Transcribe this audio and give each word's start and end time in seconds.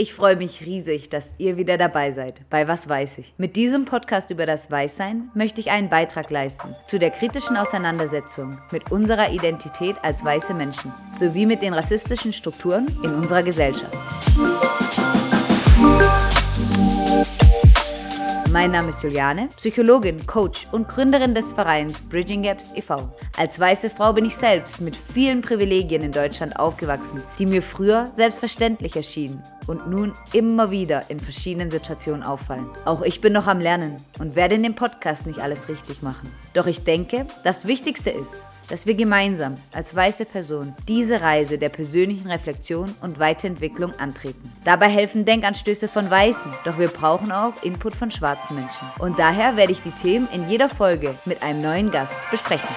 Ich 0.00 0.14
freue 0.14 0.36
mich 0.36 0.64
riesig, 0.64 1.10
dass 1.10 1.34
ihr 1.36 1.58
wieder 1.58 1.76
dabei 1.76 2.10
seid 2.10 2.40
bei 2.48 2.66
Was 2.66 2.88
weiß 2.88 3.18
ich. 3.18 3.34
Mit 3.36 3.54
diesem 3.54 3.84
Podcast 3.84 4.30
über 4.30 4.46
das 4.46 4.70
Weißsein 4.70 5.30
möchte 5.34 5.60
ich 5.60 5.70
einen 5.70 5.90
Beitrag 5.90 6.30
leisten 6.30 6.74
zu 6.86 6.98
der 6.98 7.10
kritischen 7.10 7.54
Auseinandersetzung 7.58 8.56
mit 8.70 8.90
unserer 8.90 9.30
Identität 9.30 9.96
als 10.02 10.24
weiße 10.24 10.54
Menschen 10.54 10.90
sowie 11.10 11.44
mit 11.44 11.60
den 11.60 11.74
rassistischen 11.74 12.32
Strukturen 12.32 12.86
in 13.02 13.12
unserer 13.12 13.42
Gesellschaft. 13.42 13.94
Mein 18.50 18.70
Name 18.70 18.88
ist 18.88 19.02
Juliane, 19.02 19.50
Psychologin, 19.58 20.26
Coach 20.26 20.66
und 20.72 20.88
Gründerin 20.88 21.34
des 21.34 21.52
Vereins 21.52 22.00
Bridging 22.00 22.44
Gaps 22.44 22.72
e.V. 22.74 23.10
Als 23.36 23.60
weiße 23.60 23.90
Frau 23.90 24.14
bin 24.14 24.24
ich 24.24 24.34
selbst 24.34 24.80
mit 24.80 24.96
vielen 24.96 25.42
Privilegien 25.42 26.02
in 26.02 26.10
Deutschland 26.10 26.58
aufgewachsen, 26.58 27.22
die 27.38 27.44
mir 27.44 27.60
früher 27.60 28.08
selbstverständlich 28.14 28.96
erschienen 28.96 29.42
und 29.70 29.88
nun 29.88 30.14
immer 30.32 30.72
wieder 30.72 31.04
in 31.10 31.20
verschiedenen 31.20 31.70
Situationen 31.70 32.24
auffallen. 32.24 32.68
Auch 32.84 33.02
ich 33.02 33.20
bin 33.20 33.32
noch 33.32 33.46
am 33.46 33.60
Lernen 33.60 34.04
und 34.18 34.34
werde 34.34 34.56
in 34.56 34.64
dem 34.64 34.74
Podcast 34.74 35.26
nicht 35.26 35.38
alles 35.38 35.68
richtig 35.68 36.02
machen. 36.02 36.28
Doch 36.54 36.66
ich 36.66 36.82
denke, 36.82 37.24
das 37.44 37.68
Wichtigste 37.68 38.10
ist, 38.10 38.42
dass 38.68 38.86
wir 38.86 38.94
gemeinsam 38.94 39.58
als 39.72 39.94
weiße 39.94 40.24
Person 40.24 40.74
diese 40.88 41.20
Reise 41.20 41.56
der 41.56 41.68
persönlichen 41.68 42.28
Reflexion 42.28 42.96
und 43.00 43.20
Weiterentwicklung 43.20 43.92
antreten. 44.00 44.52
Dabei 44.64 44.88
helfen 44.88 45.24
Denkanstöße 45.24 45.86
von 45.86 46.10
Weißen, 46.10 46.50
doch 46.64 46.78
wir 46.78 46.88
brauchen 46.88 47.30
auch 47.30 47.62
Input 47.62 47.94
von 47.94 48.10
schwarzen 48.10 48.56
Menschen. 48.56 48.88
Und 48.98 49.20
daher 49.20 49.56
werde 49.56 49.72
ich 49.72 49.82
die 49.82 49.92
Themen 49.92 50.28
in 50.32 50.48
jeder 50.48 50.68
Folge 50.68 51.14
mit 51.24 51.44
einem 51.44 51.62
neuen 51.62 51.90
Gast 51.92 52.18
besprechen. 52.32 52.68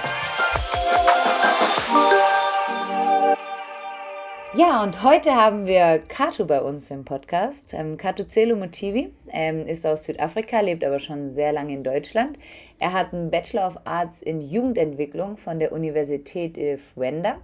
Ja, 4.55 4.83
und 4.83 5.01
heute 5.01 5.33
haben 5.33 5.65
wir 5.65 5.97
Katu 5.97 6.45
bei 6.45 6.61
uns 6.61 6.91
im 6.91 7.03
Podcast. 7.05 7.73
Ähm, 7.73 7.97
Celo 7.97 8.55
Motivi 8.55 9.11
ähm, 9.31 9.65
ist 9.65 9.83
aus 9.83 10.03
Südafrika, 10.03 10.59
lebt 10.59 10.85
aber 10.85 10.99
schon 10.99 11.31
sehr 11.31 11.51
lange 11.51 11.73
in 11.73 11.83
Deutschland. 11.83 12.37
Er 12.79 12.93
hat 12.93 13.13
einen 13.13 13.31
Bachelor 13.31 13.67
of 13.67 13.77
Arts 13.85 14.21
in 14.21 14.41
Jugendentwicklung 14.41 15.37
von 15.37 15.57
der 15.57 15.71
Universität 15.71 16.55
Wenda 16.95 17.37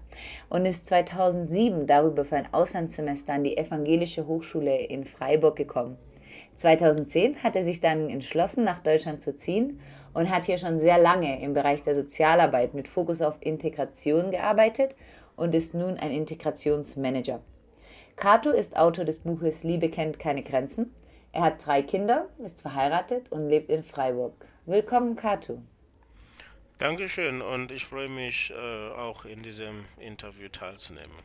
und 0.50 0.68
ist 0.68 0.86
2007 0.86 1.88
darüber 1.88 2.26
für 2.26 2.36
ein 2.36 2.54
Auslandssemester 2.54 3.34
an 3.34 3.44
die 3.44 3.58
Evangelische 3.58 4.28
Hochschule 4.28 4.78
in 4.78 5.04
Freiburg 5.04 5.56
gekommen. 5.56 5.98
2010 6.58 7.42
hat 7.42 7.56
er 7.56 7.64
sich 7.64 7.80
dann 7.80 8.12
entschlossen, 8.12 8.64
nach 8.64 8.82
Deutschland 8.82 9.24
zu 9.24 9.36
ziehen 9.36 9.80
und 10.14 10.30
hat 10.30 10.44
hier 10.44 10.60
schon 10.60 10.80
sehr 10.80 11.00
lange 11.00 11.42
im 11.42 11.54
Bereich 11.54 11.82
der 11.82 11.96
Sozialarbeit 11.96 12.76
mit 12.76 12.88
Fokus 12.88 13.24
auf 13.24 13.38
Integration 13.40 14.30
gearbeitet 14.30 14.96
und 15.40 15.56
ist 15.56 15.74
nun 15.74 15.98
ein 15.98 16.12
Integrationsmanager. 16.12 17.40
Kato 18.16 18.52
ist 18.52 18.76
Autor 18.76 19.06
des 19.06 19.20
Buches 19.20 19.64
Liebe 19.64 19.90
kennt 19.90 20.20
keine 20.20 20.44
Grenzen. 20.44 20.94
Er 21.32 21.44
hat 21.44 21.66
drei 21.66 21.82
Kinder, 21.82 22.28
ist 22.44 22.62
verheiratet 22.62 23.32
und 23.32 23.48
lebt 23.48 23.70
in 23.70 23.84
Freiburg. 23.84 24.34
Willkommen, 24.66 25.16
Kato. 25.16 25.62
Dankeschön 26.78 27.42
und 27.42 27.72
ich 27.72 27.86
freue 27.86 28.10
mich 28.10 28.52
äh, 28.52 28.92
auch 28.92 29.26
in 29.26 29.42
diesem 29.42 29.86
Interview 30.00 30.50
teilzunehmen. 30.50 31.16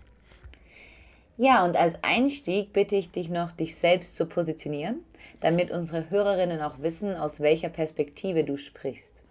Ja, 1.37 1.65
und 1.65 1.77
als 1.77 1.97
Einstieg 2.03 2.73
bitte 2.73 2.95
ich 2.95 3.11
dich 3.11 3.29
noch, 3.29 3.51
dich 3.51 3.75
selbst 3.75 4.15
zu 4.15 4.27
positionieren, 4.27 5.01
damit 5.41 5.73
unsere 5.73 6.11
Hörerinnen 6.11 6.61
auch 6.61 6.79
wissen, 6.79 7.17
aus 7.17 7.41
welcher 7.41 7.71
Perspektive 7.71 8.45
du 8.45 8.57
sprichst. 8.57 9.24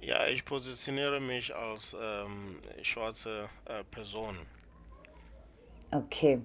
Ja, 0.00 0.26
ich 0.26 0.44
positioniere 0.44 1.20
mich 1.20 1.54
als 1.54 1.96
ähm, 2.00 2.60
schwarze 2.82 3.48
äh, 3.66 3.84
Person. 3.84 4.38
Okay. 5.90 6.40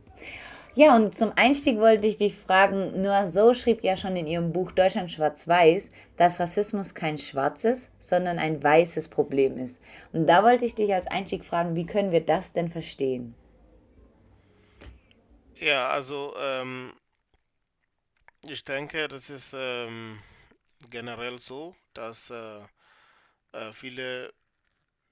Ja, 0.75 0.95
und 0.95 1.15
zum 1.15 1.31
Einstieg 1.35 1.77
wollte 1.77 2.07
ich 2.07 2.17
dich 2.17 2.35
fragen, 2.35 2.99
Noah 2.99 3.27
So 3.27 3.53
schrieb 3.53 3.83
ja 3.83 3.95
schon 3.95 4.15
in 4.15 4.25
ihrem 4.25 4.51
Buch 4.51 4.71
Deutschland 4.71 5.11
schwarz-weiß, 5.11 5.91
dass 6.17 6.39
Rassismus 6.39 6.95
kein 6.95 7.19
schwarzes, 7.19 7.91
sondern 7.99 8.39
ein 8.39 8.63
weißes 8.63 9.09
Problem 9.09 9.59
ist. 9.59 9.79
Und 10.13 10.25
da 10.25 10.43
wollte 10.43 10.65
ich 10.65 10.73
dich 10.73 10.91
als 10.91 11.05
Einstieg 11.05 11.45
fragen, 11.45 11.75
wie 11.75 11.85
können 11.85 12.11
wir 12.11 12.25
das 12.25 12.53
denn 12.53 12.71
verstehen? 12.71 13.35
Ja, 15.59 15.89
also 15.89 16.33
ähm, 16.41 16.93
ich 18.41 18.63
denke, 18.63 19.07
das 19.07 19.29
ist 19.29 19.55
ähm, 19.55 20.19
generell 20.89 21.37
so, 21.37 21.75
dass 21.93 22.31
äh, 22.31 22.61
äh, 23.53 23.71
viele 23.73 24.33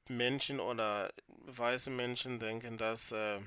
Menschen 0.09 0.59
oder 0.59 1.11
weiße 1.27 1.89
Menschen 1.89 2.39
denken, 2.39 2.77
dass 2.77 3.11
äh, 3.11 3.39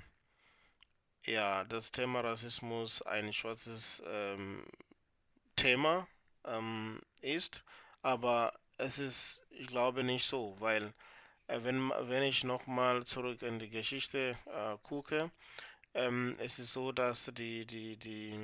ja, 1.26 1.64
das 1.64 1.90
Thema 1.90 2.20
Rassismus 2.20 3.02
ein 3.02 3.32
schwarzes 3.32 4.02
ähm, 4.06 4.64
Thema 5.56 6.06
ähm, 6.44 7.00
ist, 7.22 7.64
aber 8.02 8.52
es 8.76 8.98
ist, 8.98 9.42
ich 9.50 9.66
glaube, 9.66 10.04
nicht 10.04 10.24
so, 10.24 10.54
weil 10.60 10.92
äh, 11.46 11.60
wenn, 11.62 11.90
wenn 12.02 12.22
ich 12.22 12.44
nochmal 12.44 13.04
zurück 13.04 13.42
in 13.42 13.58
die 13.58 13.70
Geschichte 13.70 14.36
äh, 14.46 14.76
gucke, 14.82 15.30
ähm, 15.94 16.36
es 16.40 16.58
ist 16.58 16.72
so, 16.72 16.92
dass 16.92 17.30
die, 17.34 17.66
die, 17.66 17.96
die, 17.96 18.34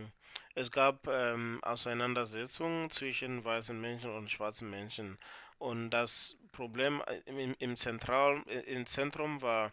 es 0.54 0.70
gab 0.70 1.06
ähm, 1.08 1.58
Auseinandersetzungen 1.62 2.90
zwischen 2.90 3.44
weißen 3.44 3.78
Menschen 3.80 4.14
und 4.14 4.30
schwarzen 4.30 4.70
Menschen 4.70 5.18
und 5.60 5.90
das 5.90 6.36
Problem 6.52 7.02
äh, 7.06 7.20
im, 7.26 7.54
im, 7.60 7.76
Zentral, 7.78 8.42
äh, 8.48 8.60
im 8.74 8.86
Zentrum 8.86 9.42
war, 9.42 9.72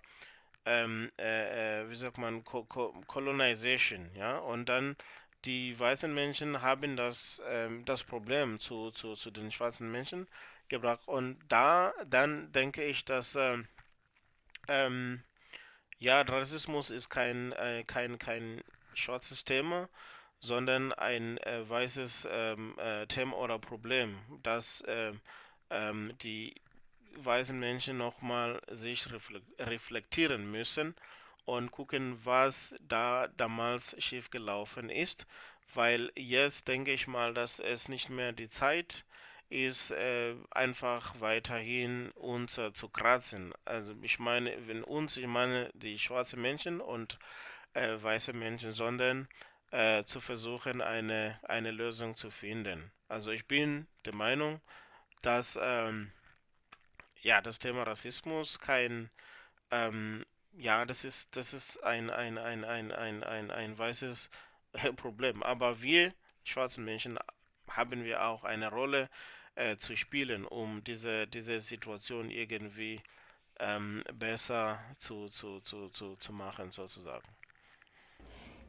ähm, 0.65 1.11
äh, 1.19 1.81
äh, 1.83 1.89
wie 1.89 1.95
sagt 1.95 2.17
man, 2.19 2.43
Co 2.43 2.65
Co 2.65 2.93
Colonization, 3.07 4.11
ja, 4.15 4.39
und 4.39 4.69
dann 4.69 4.95
die 5.45 5.79
weißen 5.79 6.13
Menschen 6.13 6.61
haben 6.61 6.97
das, 6.97 7.41
ähm, 7.47 7.85
das 7.85 8.03
Problem 8.03 8.59
zu, 8.59 8.91
zu, 8.91 9.15
zu 9.15 9.31
den 9.31 9.51
schwarzen 9.51 9.91
Menschen 9.91 10.27
gebracht. 10.69 11.01
Und 11.07 11.39
da, 11.49 11.93
dann 12.07 12.51
denke 12.53 12.83
ich, 12.83 13.05
dass 13.05 13.37
ähm, 14.67 15.23
ja, 15.99 16.21
Rassismus 16.21 16.89
ist 16.89 17.09
kein, 17.09 17.51
äh, 17.53 17.83
kein, 17.85 18.19
kein 18.19 18.63
schwarzes 18.93 19.45
Thema, 19.45 19.89
sondern 20.39 20.93
ein 20.93 21.37
äh, 21.39 21.67
weißes 21.69 22.27
ähm, 22.31 22.75
äh, 22.79 23.07
Thema 23.07 23.37
oder 23.37 23.59
Problem, 23.59 24.17
das 24.43 24.83
ähm, 25.69 26.13
die 26.21 26.55
weißen 27.15 27.59
Menschen 27.59 27.97
nochmal 27.97 28.61
sich 28.69 29.07
reflektieren 29.59 30.51
müssen 30.51 30.95
und 31.45 31.71
gucken, 31.71 32.19
was 32.23 32.75
da 32.81 33.27
damals 33.37 33.95
schiefgelaufen 34.03 34.89
ist, 34.89 35.25
weil 35.73 36.11
jetzt 36.15 36.67
denke 36.67 36.91
ich 36.91 37.07
mal, 37.07 37.33
dass 37.33 37.59
es 37.59 37.89
nicht 37.89 38.09
mehr 38.09 38.33
die 38.33 38.49
Zeit 38.49 39.05
ist, 39.49 39.91
äh, 39.91 40.35
einfach 40.51 41.19
weiterhin 41.19 42.11
uns 42.11 42.57
äh, 42.57 42.73
zu 42.73 42.89
kratzen. 42.89 43.53
Also 43.65 43.95
ich 44.01 44.19
meine, 44.19 44.53
wenn 44.67 44.83
uns, 44.83 45.17
ich 45.17 45.27
meine 45.27 45.69
die 45.73 45.97
schwarzen 45.97 46.41
Menschen 46.41 46.81
und 46.81 47.17
äh, 47.73 47.95
weiße 48.01 48.33
Menschen, 48.33 48.73
sondern 48.73 49.27
äh, 49.71 50.03
zu 50.03 50.19
versuchen, 50.19 50.81
eine, 50.81 51.39
eine 51.43 51.71
Lösung 51.71 52.15
zu 52.15 52.29
finden. 52.29 52.91
Also 53.07 53.31
ich 53.31 53.47
bin 53.47 53.87
der 54.05 54.15
Meinung, 54.15 54.61
dass 55.21 55.59
ähm, 55.61 56.11
ja, 57.21 57.41
das 57.41 57.59
Thema 57.59 57.83
Rassismus 57.83 58.59
kein, 58.59 59.09
ähm, 59.71 60.25
ja, 60.53 60.85
das 60.85 61.05
ist, 61.05 61.35
das 61.35 61.53
ist 61.53 61.83
ein, 61.83 62.09
ein, 62.09 62.37
ein, 62.37 62.63
ein, 62.65 62.91
ein, 62.91 63.23
ein, 63.23 63.51
ein 63.51 63.77
weißes 63.77 64.29
Problem. 64.97 65.43
Aber 65.43 65.81
wir 65.81 66.13
schwarzen 66.43 66.85
Menschen 66.85 67.19
haben 67.71 68.03
wir 68.05 68.23
auch 68.23 68.43
eine 68.43 68.69
Rolle 68.69 69.09
äh, 69.55 69.77
zu 69.77 69.95
spielen, 69.95 70.45
um 70.45 70.83
diese, 70.83 71.27
diese 71.27 71.59
Situation 71.59 72.29
irgendwie 72.31 73.01
ähm, 73.59 74.03
besser 74.13 74.79
zu, 74.99 75.27
zu, 75.29 75.59
zu, 75.61 75.89
zu, 75.89 76.15
zu 76.17 76.33
machen, 76.33 76.71
sozusagen. 76.71 77.27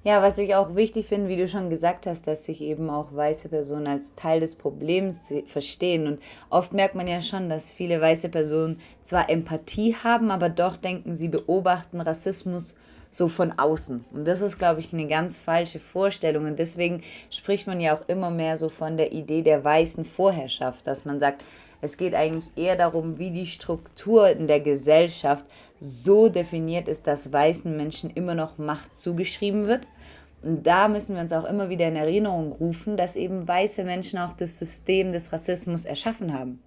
Ja, 0.05 0.23
was 0.23 0.39
ich 0.39 0.55
auch 0.55 0.77
wichtig 0.77 1.07
finde, 1.07 1.29
wie 1.29 1.37
du 1.37 1.49
schon 1.49 1.71
gesagt 1.71 2.07
hast, 2.07 2.29
dass 2.29 2.45
sich 2.45 2.61
eben 2.61 2.89
auch 2.89 3.15
weiße 3.15 3.49
Personen 3.49 3.89
als 3.89 4.15
Teil 4.15 4.39
des 4.39 4.55
Problems 4.55 5.19
verstehen. 5.47 6.07
Und 6.07 6.23
oft 6.51 6.73
merkt 6.73 6.95
man 6.95 7.09
ja 7.09 7.21
schon, 7.21 7.49
dass 7.51 7.73
viele 7.73 8.01
weiße 8.01 8.29
Personen 8.29 8.79
zwar 9.03 9.29
Empathie 9.29 9.97
haben, 9.97 10.31
aber 10.31 10.51
doch 10.51 10.77
denken, 10.77 11.17
sie 11.17 11.29
beobachten 11.29 12.01
Rassismus 12.01 12.77
so 13.19 13.27
von 13.29 13.53
außen. 13.59 14.05
Und 14.13 14.25
das 14.27 14.41
ist, 14.41 14.59
glaube 14.59 14.81
ich, 14.81 14.93
eine 14.93 15.09
ganz 15.09 15.39
falsche 15.39 15.81
Vorstellung. 15.81 16.47
Und 16.47 16.59
deswegen 16.59 17.03
spricht 17.31 17.67
man 17.67 17.81
ja 17.81 17.95
auch 17.95 18.09
immer 18.09 18.31
mehr 18.31 18.57
so 18.57 18.69
von 18.69 18.97
der 18.97 19.13
Idee 19.13 19.43
der 19.43 19.63
weißen 19.65 20.05
Vorherrschaft, 20.05 20.87
dass 20.87 21.05
man 21.05 21.19
sagt, 21.19 21.45
es 21.81 21.97
geht 21.97 22.15
eigentlich 22.15 22.51
eher 22.57 22.77
darum, 22.77 23.19
wie 23.19 23.31
die 23.31 23.47
Struktur 23.47 24.31
in 24.31 24.47
der 24.47 24.61
Gesellschaft 24.61 25.45
so 25.81 26.29
definiert 26.29 26.89
ist, 26.89 27.07
dass 27.07 27.33
weißen 27.33 27.77
Menschen 27.77 28.11
immer 28.11 28.35
noch 28.35 28.57
Macht 28.57 28.95
zugeschrieben 28.95 29.67
wird. 29.67 29.83
Und 30.43 30.65
da 30.67 30.87
müssen 30.87 31.17
wir 31.17 31.23
uns 31.23 31.33
auch 31.33 31.45
immer 31.45 31.69
wieder 31.69 31.89
in 31.89 31.97
Erinnerung 31.97 32.53
rufen, 32.53 32.97
dass 32.97 33.17
eben 33.17 33.47
weiße 33.47 33.83
Menschen 33.83 34.21
auch 34.21 34.33
das 34.33 34.59
System 34.59 35.13
des 35.13 35.33
Rassismus 35.33 35.85
erschaffen 35.85 36.33
haben. 36.33 36.63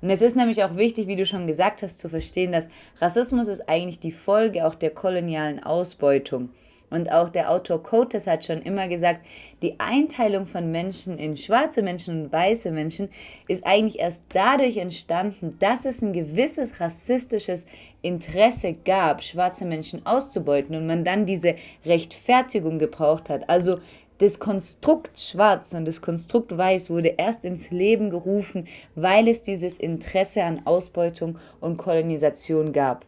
Und 0.00 0.10
es 0.10 0.22
ist 0.22 0.36
nämlich 0.36 0.62
auch 0.62 0.76
wichtig, 0.76 1.08
wie 1.08 1.16
du 1.16 1.26
schon 1.26 1.46
gesagt 1.46 1.82
hast, 1.82 1.98
zu 1.98 2.08
verstehen, 2.08 2.52
dass 2.52 2.68
Rassismus 3.00 3.48
ist 3.48 3.68
eigentlich 3.68 3.98
die 3.98 4.12
Folge 4.12 4.66
auch 4.66 4.74
der 4.74 4.90
kolonialen 4.90 5.62
Ausbeutung. 5.62 6.50
Und 6.90 7.12
auch 7.12 7.28
der 7.28 7.50
Autor 7.50 7.82
Coates 7.82 8.26
hat 8.26 8.44
schon 8.44 8.62
immer 8.62 8.88
gesagt, 8.88 9.20
die 9.60 9.78
Einteilung 9.78 10.46
von 10.46 10.72
Menschen 10.72 11.18
in 11.18 11.36
schwarze 11.36 11.82
Menschen 11.82 12.24
und 12.24 12.32
weiße 12.32 12.70
Menschen 12.70 13.10
ist 13.46 13.66
eigentlich 13.66 13.98
erst 13.98 14.22
dadurch 14.30 14.78
entstanden, 14.78 15.56
dass 15.58 15.84
es 15.84 16.00
ein 16.00 16.12
gewisses 16.12 16.80
rassistisches 16.80 17.66
Interesse 18.00 18.74
gab, 18.84 19.22
schwarze 19.22 19.66
Menschen 19.66 20.06
auszubeuten 20.06 20.76
und 20.76 20.86
man 20.86 21.04
dann 21.04 21.26
diese 21.26 21.56
Rechtfertigung 21.84 22.78
gebraucht 22.78 23.28
hat. 23.28 23.50
Also 23.50 23.78
das 24.18 24.38
Konstrukt 24.38 25.18
Schwarz 25.18 25.74
und 25.74 25.86
das 25.86 26.02
Konstrukt 26.02 26.56
Weiß 26.56 26.90
wurde 26.90 27.14
erst 27.16 27.44
ins 27.44 27.70
Leben 27.70 28.10
gerufen, 28.10 28.66
weil 28.94 29.28
es 29.28 29.42
dieses 29.42 29.78
Interesse 29.78 30.42
an 30.42 30.62
Ausbeutung 30.64 31.38
und 31.60 31.76
Kolonisation 31.76 32.72
gab. 32.72 33.06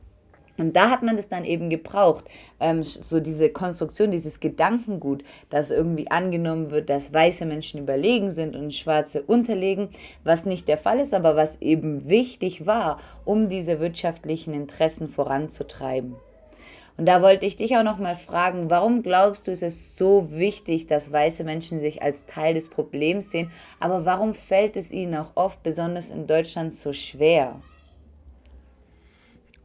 Und 0.60 0.76
da 0.76 0.90
hat 0.90 1.02
man 1.02 1.16
das 1.16 1.28
dann 1.28 1.46
eben 1.46 1.70
gebraucht, 1.70 2.24
ähm, 2.60 2.84
so 2.84 3.18
diese 3.18 3.48
Konstruktion, 3.48 4.10
dieses 4.10 4.40
Gedankengut, 4.40 5.24
dass 5.48 5.70
irgendwie 5.70 6.10
angenommen 6.10 6.70
wird, 6.70 6.90
dass 6.90 7.14
weiße 7.14 7.46
Menschen 7.46 7.80
überlegen 7.80 8.30
sind 8.30 8.54
und 8.54 8.74
schwarze 8.74 9.22
unterlegen, 9.22 9.88
was 10.22 10.44
nicht 10.44 10.68
der 10.68 10.76
Fall 10.76 11.00
ist, 11.00 11.14
aber 11.14 11.34
was 11.34 11.62
eben 11.62 12.10
wichtig 12.10 12.66
war, 12.66 12.98
um 13.24 13.48
diese 13.48 13.80
wirtschaftlichen 13.80 14.52
Interessen 14.52 15.08
voranzutreiben. 15.08 16.16
Und 17.00 17.06
da 17.06 17.22
wollte 17.22 17.46
ich 17.46 17.56
dich 17.56 17.78
auch 17.78 17.82
noch 17.82 17.96
mal 17.96 18.14
fragen, 18.14 18.68
warum 18.68 19.02
glaubst 19.02 19.46
du, 19.46 19.52
ist 19.52 19.62
es 19.62 19.96
so 19.96 20.30
wichtig, 20.32 20.86
dass 20.86 21.10
weiße 21.10 21.44
Menschen 21.44 21.80
sich 21.80 22.02
als 22.02 22.26
Teil 22.26 22.52
des 22.52 22.68
Problems 22.68 23.30
sehen, 23.30 23.50
aber 23.78 24.04
warum 24.04 24.34
fällt 24.34 24.76
es 24.76 24.90
ihnen 24.90 25.14
auch 25.14 25.34
oft, 25.34 25.62
besonders 25.62 26.10
in 26.10 26.26
Deutschland, 26.26 26.74
so 26.74 26.92
schwer? 26.92 27.62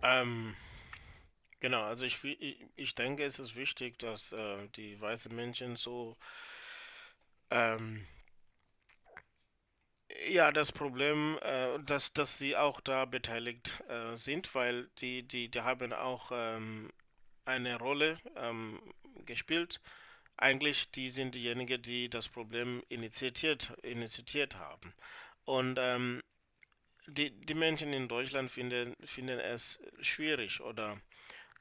Ähm, 0.02 0.56
genau, 1.60 1.82
also 1.82 2.06
ich, 2.06 2.24
ich, 2.24 2.66
ich 2.78 2.96
denke, 2.96 3.26
es 3.26 3.38
ist 3.38 3.58
wichtig, 3.58 4.00
dass 4.00 4.32
äh, 4.32 4.70
die 4.78 5.02
weißen 5.02 5.36
Menschen 5.36 5.76
so, 5.76 6.16
ähm, 7.52 8.08
ja, 10.30 10.54
das 10.54 10.72
Problem, 10.72 11.38
äh, 11.42 11.80
dass, 11.86 12.14
dass 12.14 12.38
sie 12.38 12.56
auch 12.56 12.80
da 12.80 13.04
beteiligt 13.04 13.84
äh, 13.90 14.16
sind, 14.16 14.56
weil 14.56 14.88
die, 15.00 15.24
die, 15.24 15.52
die 15.52 15.60
haben 15.60 15.92
auch 15.92 16.32
ähm, 16.34 16.94
eine 17.46 17.78
Rolle 17.78 18.18
ähm, 18.36 18.80
gespielt. 19.26 19.82
Eigentlich, 20.38 20.92
die 20.92 21.10
sind 21.10 21.36
diejenigen, 21.36 21.82
die 21.82 22.10
das 22.10 22.28
Problem 22.28 22.84
initiiert, 22.90 23.74
initiiert 23.84 24.56
haben. 24.56 24.94
Und 25.46 25.78
ähm, 25.80 26.22
die, 27.08 27.32
die 27.32 27.54
Menschen 27.54 27.94
in 27.94 28.08
Deutschland 28.08 28.52
finden, 28.52 28.96
finden 29.06 29.40
es 29.40 29.80
schwierig 30.02 30.60
oder 30.62 30.98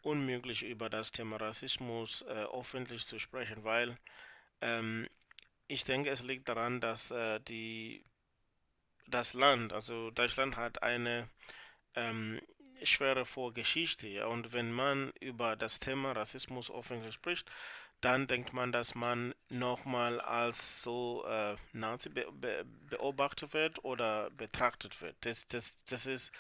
unmöglich, 0.03 0.63
über 0.65 0.91
das 0.91 1.13
Thema 1.13 1.37
Rassismus 1.37 2.23
äh, 2.23 2.47
öffentlich 2.53 3.07
zu 3.07 3.19
sprechen, 3.19 3.65
weil 3.65 3.97
ähm, 4.61 5.09
ich 5.67 5.85
denke, 5.85 6.11
es 6.11 6.23
liegt 6.23 6.49
daran, 6.49 6.81
dass 6.81 7.11
äh, 7.11 7.41
die, 7.41 8.05
das 9.07 9.35
Land, 9.35 9.73
also 9.73 10.11
Deutschland 10.11 10.57
hat 10.57 10.83
eine 10.83 11.29
ähm, 11.95 12.41
schwere 12.87 13.25
Vorgeschichte. 13.25 14.27
Und 14.29 14.53
wenn 14.53 14.73
man 14.73 15.13
über 15.21 15.57
das 15.57 15.81
Thema 15.81 16.13
Rassismus 16.13 16.71
offen 16.71 17.11
spricht, 17.13 17.51
dann 18.01 18.27
denkt 18.27 18.53
man, 18.53 18.71
dass 18.71 18.95
man 18.95 19.35
nochmal 19.49 20.21
als 20.21 20.83
so 20.83 21.25
äh, 21.27 21.57
Nazi 21.73 22.11
be 22.11 22.27
be 22.33 22.65
beobachtet 22.91 23.55
wird 23.55 23.83
oder 23.85 24.31
betrachtet 24.31 25.01
wird. 25.01 25.17
Das, 25.21 25.47
das, 25.47 25.85
das 25.85 26.05
ist, 26.07 26.33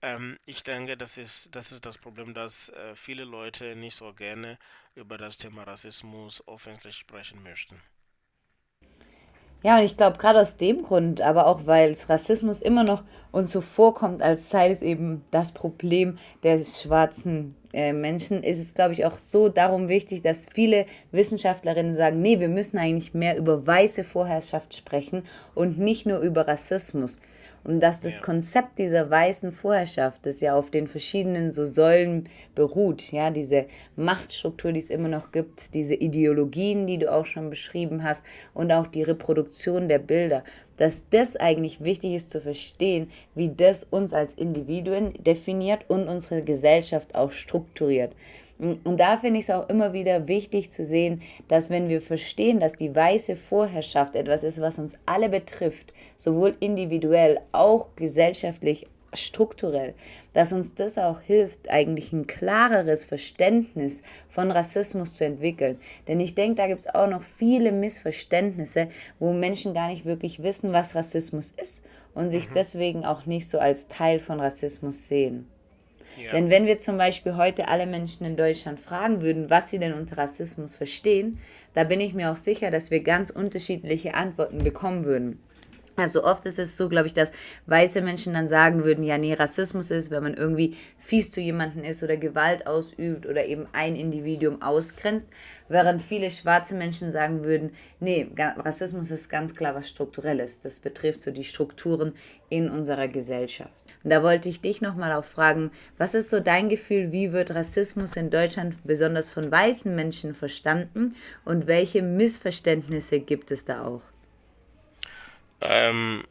ähm, 0.00 0.38
ich 0.46 0.62
denke, 0.62 0.96
das 0.96 1.18
ist, 1.18 1.54
das 1.54 1.70
ist 1.70 1.84
das 1.84 1.98
Problem, 1.98 2.32
dass 2.34 2.70
äh, 2.70 2.96
viele 2.96 3.24
Leute 3.24 3.76
nicht 3.76 3.94
so 3.94 4.14
gerne 4.14 4.58
über 4.94 5.18
das 5.18 5.36
Thema 5.36 5.64
Rassismus 5.64 6.42
öffentlich 6.48 6.96
sprechen 6.96 7.42
möchten. 7.42 7.80
Ja, 9.64 9.78
und 9.78 9.84
ich 9.84 9.96
glaube, 9.96 10.18
gerade 10.18 10.40
aus 10.40 10.56
dem 10.56 10.82
Grund, 10.82 11.20
aber 11.20 11.46
auch 11.46 11.66
weil 11.66 11.96
Rassismus 12.08 12.60
immer 12.60 12.82
noch 12.82 13.04
uns 13.30 13.52
so 13.52 13.60
vorkommt, 13.60 14.20
als 14.20 14.50
sei 14.50 14.70
es 14.70 14.82
eben 14.82 15.24
das 15.30 15.52
Problem 15.52 16.18
der 16.42 16.58
schwarzen 16.58 17.54
äh, 17.72 17.92
Menschen, 17.92 18.42
ist 18.42 18.58
es, 18.58 18.74
glaube 18.74 18.92
ich, 18.92 19.04
auch 19.04 19.16
so 19.16 19.48
darum 19.48 19.88
wichtig, 19.88 20.22
dass 20.22 20.48
viele 20.52 20.84
Wissenschaftlerinnen 21.12 21.94
sagen, 21.94 22.20
nee, 22.20 22.40
wir 22.40 22.48
müssen 22.48 22.76
eigentlich 22.76 23.14
mehr 23.14 23.36
über 23.36 23.64
weiße 23.64 24.02
Vorherrschaft 24.02 24.74
sprechen 24.74 25.22
und 25.54 25.78
nicht 25.78 26.06
nur 26.06 26.18
über 26.18 26.48
Rassismus. 26.48 27.18
Und 27.64 27.80
dass 27.80 28.00
das 28.00 28.18
ja. 28.18 28.24
Konzept 28.24 28.78
dieser 28.78 29.08
weißen 29.08 29.52
Vorherrschaft, 29.52 30.26
das 30.26 30.40
ja 30.40 30.56
auf 30.56 30.70
den 30.70 30.88
verschiedenen 30.88 31.52
so 31.52 31.64
Säulen 31.64 32.28
beruht, 32.54 33.12
ja, 33.12 33.30
diese 33.30 33.66
Machtstruktur, 33.96 34.72
die 34.72 34.80
es 34.80 34.90
immer 34.90 35.08
noch 35.08 35.30
gibt, 35.32 35.74
diese 35.74 35.94
Ideologien, 35.94 36.86
die 36.86 36.98
du 36.98 37.12
auch 37.12 37.26
schon 37.26 37.50
beschrieben 37.50 38.02
hast 38.02 38.24
und 38.52 38.72
auch 38.72 38.86
die 38.86 39.02
Reproduktion 39.02 39.88
der 39.88 40.00
Bilder, 40.00 40.42
dass 40.76 41.04
das 41.10 41.36
eigentlich 41.36 41.84
wichtig 41.84 42.14
ist 42.14 42.30
zu 42.30 42.40
verstehen, 42.40 43.10
wie 43.34 43.50
das 43.50 43.84
uns 43.84 44.12
als 44.12 44.34
Individuen 44.34 45.14
definiert 45.22 45.84
und 45.88 46.08
unsere 46.08 46.42
Gesellschaft 46.42 47.14
auch 47.14 47.30
strukturiert. 47.30 48.12
Und 48.62 49.00
da 49.00 49.18
finde 49.18 49.40
ich 49.40 49.46
es 49.46 49.50
auch 49.50 49.68
immer 49.68 49.92
wieder 49.92 50.28
wichtig 50.28 50.70
zu 50.70 50.84
sehen, 50.84 51.20
dass 51.48 51.68
wenn 51.68 51.88
wir 51.88 52.00
verstehen, 52.00 52.60
dass 52.60 52.74
die 52.74 52.94
weiße 52.94 53.34
Vorherrschaft 53.34 54.14
etwas 54.14 54.44
ist, 54.44 54.60
was 54.60 54.78
uns 54.78 54.96
alle 55.04 55.28
betrifft, 55.28 55.92
sowohl 56.16 56.54
individuell, 56.60 57.40
auch 57.50 57.88
gesellschaftlich, 57.96 58.86
strukturell, 59.14 59.94
dass 60.32 60.52
uns 60.52 60.74
das 60.74 60.96
auch 60.96 61.20
hilft, 61.20 61.68
eigentlich 61.70 62.12
ein 62.12 62.26
klareres 62.26 63.04
Verständnis 63.04 64.02
von 64.30 64.50
Rassismus 64.50 65.12
zu 65.12 65.24
entwickeln. 65.24 65.78
Denn 66.06 66.20
ich 66.20 66.34
denke, 66.34 66.54
da 66.54 66.66
gibt 66.68 66.80
es 66.80 66.94
auch 66.94 67.08
noch 67.08 67.22
viele 67.22 67.72
Missverständnisse, 67.72 68.88
wo 69.18 69.32
Menschen 69.32 69.74
gar 69.74 69.88
nicht 69.88 70.04
wirklich 70.04 70.42
wissen, 70.42 70.72
was 70.72 70.94
Rassismus 70.94 71.50
ist 71.50 71.84
und 72.14 72.30
sich 72.30 72.48
mhm. 72.48 72.54
deswegen 72.54 73.04
auch 73.04 73.26
nicht 73.26 73.48
so 73.48 73.58
als 73.58 73.88
Teil 73.88 74.20
von 74.20 74.40
Rassismus 74.40 75.08
sehen. 75.08 75.48
Denn 76.32 76.50
wenn 76.50 76.66
wir 76.66 76.78
zum 76.78 76.98
Beispiel 76.98 77.36
heute 77.36 77.68
alle 77.68 77.86
Menschen 77.86 78.26
in 78.26 78.36
Deutschland 78.36 78.80
fragen 78.80 79.22
würden, 79.22 79.50
was 79.50 79.70
sie 79.70 79.78
denn 79.78 79.94
unter 79.94 80.18
Rassismus 80.18 80.76
verstehen, 80.76 81.38
da 81.74 81.84
bin 81.84 82.00
ich 82.00 82.14
mir 82.14 82.30
auch 82.30 82.36
sicher, 82.36 82.70
dass 82.70 82.90
wir 82.90 83.02
ganz 83.02 83.30
unterschiedliche 83.30 84.14
Antworten 84.14 84.58
bekommen 84.58 85.04
würden. 85.04 85.38
Also 85.96 86.24
oft 86.24 86.46
ist 86.46 86.58
es 86.58 86.76
so, 86.76 86.88
glaube 86.88 87.06
ich, 87.06 87.12
dass 87.12 87.32
weiße 87.66 88.00
Menschen 88.00 88.32
dann 88.32 88.48
sagen 88.48 88.84
würden, 88.84 89.04
ja, 89.04 89.18
nee, 89.18 89.34
Rassismus 89.34 89.90
ist, 89.90 90.10
wenn 90.10 90.22
man 90.22 90.34
irgendwie 90.34 90.74
fies 90.98 91.30
zu 91.30 91.40
jemandem 91.40 91.84
ist 91.84 92.02
oder 92.02 92.16
Gewalt 92.16 92.66
ausübt 92.66 93.26
oder 93.26 93.44
eben 93.44 93.66
ein 93.72 93.94
Individuum 93.94 94.62
ausgrenzt, 94.62 95.28
während 95.68 96.00
viele 96.00 96.30
schwarze 96.30 96.74
Menschen 96.74 97.12
sagen 97.12 97.44
würden, 97.44 97.72
nee, 98.00 98.26
Rassismus 98.38 99.10
ist 99.10 99.28
ganz 99.28 99.54
klar 99.54 99.74
was 99.74 99.88
Strukturelles. 99.88 100.60
Das 100.60 100.80
betrifft 100.80 101.20
so 101.20 101.30
die 101.30 101.44
Strukturen 101.44 102.14
in 102.48 102.70
unserer 102.70 103.08
Gesellschaft. 103.08 103.81
Und 104.04 104.10
da 104.10 104.22
wollte 104.22 104.48
ich 104.48 104.60
dich 104.60 104.80
nochmal 104.80 105.12
auch 105.12 105.24
fragen, 105.24 105.70
was 105.98 106.14
ist 106.14 106.30
so 106.30 106.40
dein 106.40 106.68
Gefühl, 106.68 107.12
wie 107.12 107.32
wird 107.32 107.54
Rassismus 107.54 108.16
in 108.16 108.30
Deutschland 108.30 108.76
besonders 108.84 109.32
von 109.32 109.50
weißen 109.50 109.94
Menschen 109.94 110.34
verstanden 110.34 111.16
und 111.44 111.66
welche 111.66 112.02
Missverständnisse 112.02 113.20
gibt 113.20 113.50
es 113.50 113.64
da 113.64 113.84
auch? 113.84 114.02
Ähm, 115.60 116.24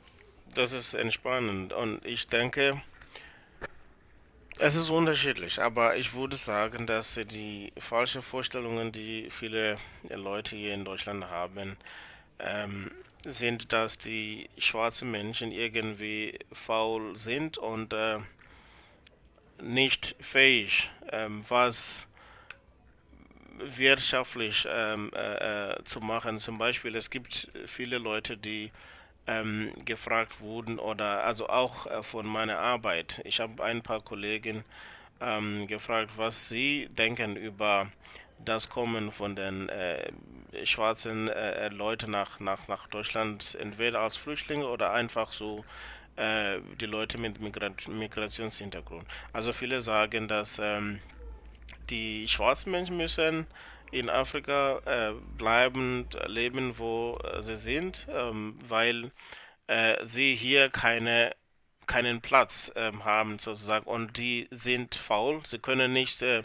das 0.55 0.73
ist 0.73 0.93
entspannend 0.93 1.71
und 1.71 2.05
ich 2.05 2.27
denke, 2.27 2.81
es 4.59 4.75
ist 4.75 4.89
unterschiedlich, 4.89 5.61
aber 5.61 5.95
ich 5.95 6.13
würde 6.13 6.35
sagen, 6.35 6.85
dass 6.85 7.15
die 7.15 7.71
falschen 7.77 8.21
Vorstellungen, 8.21 8.91
die 8.91 9.27
viele 9.31 9.77
Leute 10.13 10.55
hier 10.55 10.73
in 10.73 10.85
Deutschland 10.85 11.29
haben, 11.29 11.77
ähm, 12.39 12.91
sind, 13.25 13.73
dass 13.73 13.97
die 13.97 14.49
schwarzen 14.57 15.11
Menschen 15.11 15.51
irgendwie 15.51 16.39
faul 16.51 17.15
sind 17.17 17.57
und 17.57 17.93
äh, 17.93 18.19
nicht 19.61 20.15
fähig, 20.19 20.89
ähm, 21.11 21.43
was 21.47 22.07
wirtschaftlich 23.59 24.67
ähm, 24.69 25.11
äh, 25.13 25.73
äh, 25.73 25.83
zu 25.83 25.99
machen. 25.99 26.39
Zum 26.39 26.57
Beispiel, 26.57 26.95
es 26.95 27.09
gibt 27.09 27.51
viele 27.65 27.97
Leute, 27.97 28.37
die 28.37 28.71
ähm, 29.27 29.71
gefragt 29.85 30.41
wurden 30.41 30.79
oder 30.79 31.23
also 31.23 31.47
auch 31.47 31.85
äh, 31.85 32.03
von 32.03 32.25
meiner 32.25 32.59
Arbeit. 32.59 33.21
Ich 33.25 33.39
habe 33.39 33.63
ein 33.63 33.81
paar 33.81 34.01
Kollegen 34.01 34.63
ähm, 35.19 35.67
gefragt, 35.67 36.11
was 36.17 36.49
sie 36.49 36.89
denken 36.97 37.35
über 37.35 37.91
das 38.45 38.69
Kommen 38.69 39.11
von 39.11 39.35
den 39.35 39.69
äh, 39.69 40.11
schwarzen 40.63 41.27
äh, 41.29 41.69
Leute 41.69 42.09
nach, 42.09 42.39
nach, 42.39 42.67
nach 42.67 42.87
Deutschland, 42.87 43.57
entweder 43.59 43.99
als 44.01 44.17
Flüchtlinge 44.17 44.67
oder 44.67 44.91
einfach 44.91 45.31
so 45.31 45.63
äh, 46.15 46.59
die 46.79 46.85
Leute 46.85 47.17
mit 47.17 47.39
Migrat 47.39 47.87
Migrationshintergrund. 47.87 49.05
Also 49.33 49.53
viele 49.53 49.81
sagen, 49.81 50.27
dass 50.27 50.59
ähm, 50.59 50.99
die 51.89 52.27
schwarzen 52.27 52.71
Menschen 52.71 52.97
müssen 52.97 53.47
in 53.91 54.09
Afrika 54.09 54.79
äh, 54.85 55.13
bleiben, 55.37 56.07
leben, 56.27 56.77
wo 56.77 57.17
äh, 57.23 57.41
sie 57.41 57.55
sind, 57.55 58.07
ähm, 58.13 58.57
weil 58.67 59.11
äh, 59.67 59.97
sie 60.03 60.35
hier 60.35 60.69
keine 60.69 61.31
keinen 61.87 62.21
Platz 62.21 62.71
ähm, 62.77 63.03
haben 63.03 63.37
sozusagen 63.37 63.85
und 63.85 64.17
die 64.17 64.47
sind 64.49 64.95
faul, 64.95 65.41
sie 65.45 65.59
können 65.59 65.91
nicht 65.91 66.21
äh, 66.21 66.43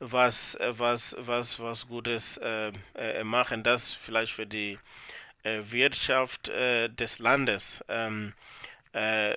was, 0.00 0.58
was, 0.70 1.14
was, 1.18 1.60
was 1.60 1.86
Gutes 1.86 2.38
äh, 2.38 2.72
äh, 2.94 3.22
machen, 3.22 3.62
das 3.62 3.94
vielleicht 3.94 4.32
für 4.32 4.46
die 4.46 4.78
äh, 5.42 5.60
Wirtschaft 5.62 6.48
äh, 6.48 6.88
des 6.88 7.18
Landes 7.18 7.84
ähm, 7.88 8.32
äh, 8.92 9.34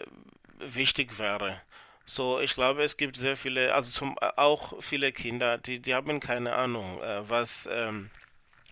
wichtig 0.59 1.19
wäre. 1.19 1.61
So, 2.05 2.39
ich 2.39 2.53
glaube, 2.53 2.83
es 2.83 2.97
gibt 2.97 3.15
sehr 3.17 3.37
viele, 3.37 3.73
also 3.73 3.91
zum, 3.91 4.17
auch 4.19 4.81
viele 4.81 5.11
Kinder, 5.11 5.57
die, 5.57 5.79
die 5.79 5.93
haben 5.93 6.19
keine 6.19 6.55
Ahnung, 6.55 7.01
äh, 7.01 7.29
was 7.29 7.69
ähm, 7.71 8.09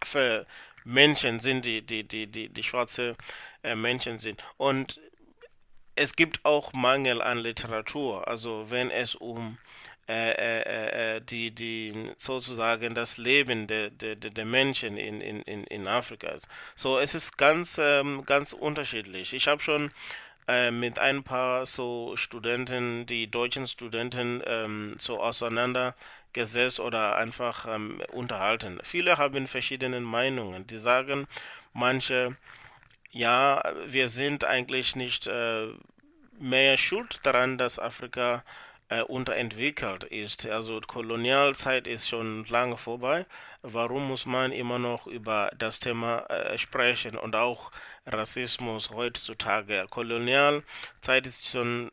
für 0.03 0.45
Menschen 0.83 1.39
sind, 1.39 1.65
die, 1.65 1.81
die, 1.81 2.03
die, 2.05 2.27
die, 2.27 2.49
die 2.49 2.63
schwarze 2.63 3.15
Menschen 3.75 4.17
sind. 4.17 4.41
Und 4.57 4.99
es 5.95 6.15
gibt 6.15 6.43
auch 6.45 6.73
Mangel 6.73 7.21
an 7.21 7.39
Literatur, 7.39 8.27
also 8.27 8.71
wenn 8.71 8.89
es 8.89 9.15
um 9.15 9.57
äh, 10.07 10.31
äh, 10.31 11.15
äh 11.15 11.21
die, 11.21 11.51
die 11.51 11.93
sozusagen 12.17 12.95
das 12.95 13.17
Leben 13.17 13.67
der, 13.67 13.89
der, 13.89 14.15
der 14.15 14.45
Menschen 14.45 14.97
in, 14.97 15.21
in, 15.21 15.63
in 15.63 15.87
Afrika 15.87 16.29
ist. 16.29 16.47
So, 16.75 16.97
es 16.99 17.15
ist 17.15 17.37
ganz, 17.37 17.79
ähm, 17.81 18.23
ganz 18.25 18.53
unterschiedlich. 18.53 19.33
Ich 19.33 19.47
habe 19.47 19.61
schon 19.61 19.91
äh, 20.47 20.71
mit 20.71 20.99
ein 20.99 21.23
paar 21.23 21.65
so 21.65 22.17
Studenten, 22.17 23.05
die 23.05 23.29
deutschen 23.29 23.67
Studenten, 23.67 24.41
ähm, 24.45 24.93
so 24.97 25.21
auseinandergesetzt 25.21 26.79
oder 26.79 27.15
einfach 27.15 27.67
ähm, 27.67 28.01
unterhalten. 28.11 28.79
Viele 28.83 29.17
haben 29.17 29.47
verschiedene 29.47 29.99
Meinungen. 29.99 30.65
Die 30.67 30.77
sagen, 30.77 31.27
manche, 31.73 32.35
ja, 33.11 33.63
wir 33.85 34.09
sind 34.09 34.43
eigentlich 34.43 34.95
nicht 34.95 35.27
äh, 35.27 35.67
mehr 36.39 36.77
schuld 36.77 37.25
daran, 37.25 37.57
dass 37.57 37.79
Afrika 37.79 38.43
äh, 38.89 39.01
unterentwickelt 39.03 40.03
ist. 40.05 40.47
Also 40.47 40.79
Kolonialzeit 40.81 41.87
ist 41.87 42.09
schon 42.09 42.45
lange 42.45 42.77
vorbei. 42.77 43.25
Warum 43.61 44.07
muss 44.07 44.25
man 44.25 44.51
immer 44.51 44.79
noch 44.79 45.07
über 45.07 45.51
das 45.57 45.79
Thema 45.79 46.25
äh, 46.29 46.57
sprechen 46.57 47.17
und 47.17 47.35
auch 47.35 47.71
Rassismus 48.05 48.89
heutzutage? 48.89 49.85
Kolonialzeit 49.89 51.25
ist 51.25 51.49
schon 51.49 51.91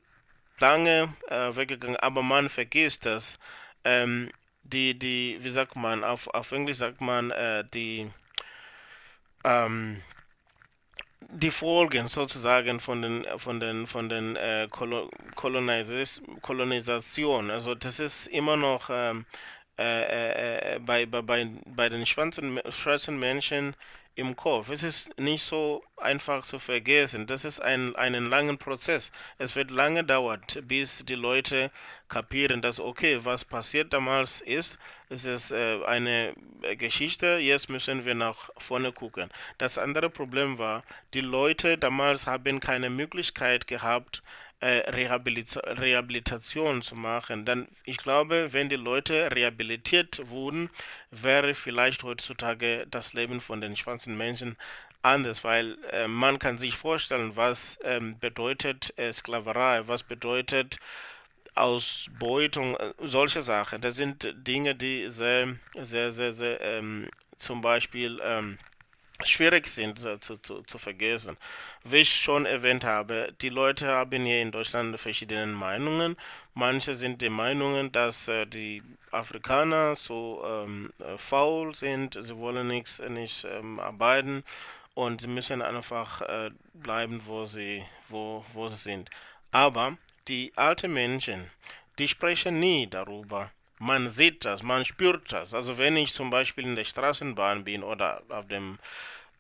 lange 0.58 1.14
äh, 1.28 1.54
weggegangen, 1.54 1.96
aber 1.96 2.22
man 2.22 2.48
vergisst 2.48 3.06
dass 3.06 3.38
Ähm, 3.84 4.30
die, 4.64 4.98
die, 4.98 5.38
wie 5.40 5.48
sagt 5.48 5.76
man, 5.76 6.04
auf, 6.04 6.28
auf 6.28 6.52
Englisch 6.52 6.78
sagt 6.78 7.00
man, 7.00 7.30
äh, 7.30 7.64
die, 7.72 8.10
ähm, 9.44 10.02
die 11.28 11.50
Folgen 11.50 12.08
sozusagen 12.08 12.80
von 12.80 13.02
den 13.02 13.26
von 13.37 13.61
den 13.61 13.87
von 13.87 14.08
den 14.08 14.37
äh, 14.37 14.68
Kolonis 14.70 16.23
Kolonisation. 16.40 17.50
Also 17.50 17.75
das 17.75 18.00
ist 18.00 18.28
immer 18.28 18.56
noch 18.56 18.88
ähm, 18.90 19.26
äh, 19.78 20.75
äh, 20.75 20.78
bei, 20.80 21.06
bei, 21.06 21.49
bei 21.66 21.88
den 21.88 22.04
schwarzen, 22.06 22.61
schwarzen 22.70 23.18
Menschen 23.18 23.76
im 24.16 24.35
Kopf. 24.35 24.70
Es 24.70 24.82
ist 24.82 25.16
nicht 25.20 25.44
so 25.44 25.82
einfach 25.97 26.42
zu 26.42 26.58
vergessen. 26.58 27.26
Das 27.26 27.44
ist 27.44 27.61
ein 27.61 27.94
einen 27.94 28.28
langen 28.28 28.58
Prozess. 28.58 29.12
Es 29.38 29.54
wird 29.54 29.70
lange 29.70 30.02
dauern, 30.04 30.40
bis 30.62 31.04
die 31.04 31.14
Leute 31.14 31.70
kapieren, 32.08 32.61
dass 32.62 32.80
okay, 32.80 33.20
was 33.23 33.44
passiert 33.44 33.92
damals 33.92 34.40
ist, 34.40 34.78
es 35.09 35.25
ist 35.25 35.50
äh, 35.50 35.79
eine 35.87 36.35
Geschichte, 36.77 37.38
jetzt 37.38 37.71
müssen 37.71 38.05
wir 38.05 38.15
nach 38.15 38.50
vorne 38.59 38.93
gucken. 38.93 39.31
Das 39.59 39.79
andere 39.79 40.11
Problem 40.11 40.59
war, 40.59 40.83
die 41.15 41.21
Leute 41.21 41.77
damals 41.77 42.27
haben 42.27 42.61
keine 42.61 42.91
Möglichkeit 42.91 43.67
gehabt, 43.67 44.23
äh, 44.61 44.91
Rehabilita 44.91 45.61
Rehabilitation 45.61 46.83
zu 46.83 46.97
machen. 46.97 47.45
Dann, 47.45 47.69
ich 47.85 47.97
glaube, 47.97 48.53
wenn 48.53 48.69
die 48.69 48.77
Leute 48.77 49.31
rehabilitiert 49.33 50.29
wurden, 50.29 50.69
wäre 51.11 51.55
vielleicht 51.55 52.03
heutzutage 52.03 52.87
das 52.91 53.12
Leben 53.12 53.41
von 53.41 53.61
den 53.61 53.77
schwarzen 53.77 54.17
Menschen 54.17 54.57
anders, 55.03 55.45
weil 55.45 55.77
äh, 55.93 56.09
man 56.09 56.38
kann 56.38 56.59
sich 56.59 56.75
vorstellen, 56.75 57.37
was 57.37 57.79
ähm, 57.85 58.19
bedeutet 58.19 58.99
äh, 58.99 59.12
Sklaverei, 59.12 59.87
was 59.87 60.03
bedeutet 60.03 60.79
Ausbeutung, 61.61 62.77
äh, 62.77 62.93
solche 62.99 63.43
Sachen. 63.43 63.81
Das 63.81 63.97
sind 63.97 64.35
Dinge, 64.47 64.75
die 64.75 65.11
sehr, 65.11 65.57
sehr, 65.75 66.12
sehr, 66.12 66.33
sehr 66.33 66.61
ähm, 66.61 67.09
zum 67.37 67.61
Beispiel 67.61 68.21
ähm, 68.23 68.59
schwierig 69.25 69.69
sind 69.69 69.99
zu, 69.99 70.41
zu, 70.41 70.62
zu 70.62 70.79
vergessen. 70.79 71.37
Wie 71.85 71.99
ich 71.99 72.15
schon 72.15 72.47
erwähnt 72.47 72.85
habe, 72.85 73.35
die 73.41 73.49
Leute 73.49 73.88
haben 73.88 74.25
hier 74.25 74.43
in 74.43 74.53
Deutschland 74.53 74.99
verschiedene 75.00 75.47
Meinungen. 75.47 76.17
Manche 76.55 76.95
sind 76.95 77.21
der 77.23 77.31
Meinung, 77.31 77.91
dass 77.91 78.29
äh, 78.29 78.47
die 78.47 78.83
Afrikaner 79.11 79.97
so 79.97 80.45
ähm, 80.47 80.93
äh, 81.00 81.19
faul 81.19 81.75
sind, 81.75 82.17
sie 82.21 82.37
wollen 82.37 82.69
nichts 82.69 83.00
nicht 83.00 83.45
ähm, 83.45 83.81
arbeiten 83.81 84.45
und 84.95 85.21
sie 85.21 85.29
müssen 85.29 85.62
einfach 85.62 86.21
äh, 86.23 86.50
bleiben, 86.75 87.21
wo 87.25 87.45
sie, 87.45 87.83
wo, 88.09 88.45
wo 88.53 88.69
sie 88.69 88.77
sind. 88.77 89.11
Aber 89.50 89.97
die 90.28 90.52
alten 90.56 90.92
Menschen, 90.92 91.50
die 91.99 92.08
sprechen 92.08 92.61
nie 92.61 92.87
darüber. 92.87 93.50
Man 93.78 94.08
sieht 94.08 94.44
das, 94.44 94.62
man 94.62 94.85
spürt 94.85 95.32
das. 95.32 95.54
Also 95.54 95.78
wenn 95.78 95.97
ich 95.97 96.12
zum 96.12 96.30
Beispiel 96.30 96.64
in 96.64 96.76
der 96.76 96.85
Straßenbahn 96.85 97.64
bin 97.64 97.82
oder 97.82 98.23
auf 98.28 98.47
dem 98.49 98.78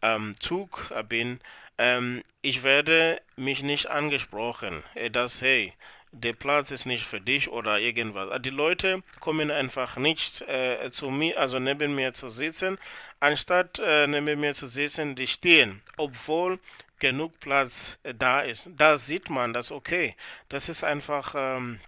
ähm, 0.02 0.36
Zug 0.38 0.92
bin, 1.08 1.40
ähm, 1.76 2.22
ich 2.42 2.62
werde 2.62 3.20
mich 3.36 3.62
nicht 3.62 3.90
angesprochen, 3.90 4.82
äh, 4.94 5.10
dass 5.10 5.42
hey, 5.42 5.72
der 6.12 6.32
Platz 6.32 6.70
ist 6.70 6.86
nicht 6.86 7.04
für 7.04 7.20
dich 7.20 7.48
oder 7.48 7.78
irgendwas. 7.78 8.40
Die 8.42 8.50
Leute 8.50 9.02
kommen 9.20 9.50
einfach 9.50 9.96
nicht 9.96 10.42
äh, 10.42 10.90
zu 10.90 11.10
mir, 11.10 11.38
also 11.38 11.58
neben 11.58 11.94
mir 11.94 12.12
zu 12.12 12.28
sitzen, 12.28 12.78
anstatt 13.20 13.78
äh, 13.78 14.06
neben 14.06 14.40
mir 14.40 14.54
zu 14.54 14.66
sitzen, 14.66 15.14
die 15.14 15.26
stehen, 15.26 15.82
obwohl 15.96 16.58
genug 16.98 17.38
Platz 17.40 17.98
äh, 18.02 18.14
da 18.14 18.40
ist. 18.40 18.70
Da 18.76 18.98
sieht 18.98 19.30
man 19.30 19.52
das, 19.52 19.70
okay, 19.70 20.16
das 20.48 20.68
ist 20.68 20.84
einfach, 20.84 21.34
ähm, 21.36 21.78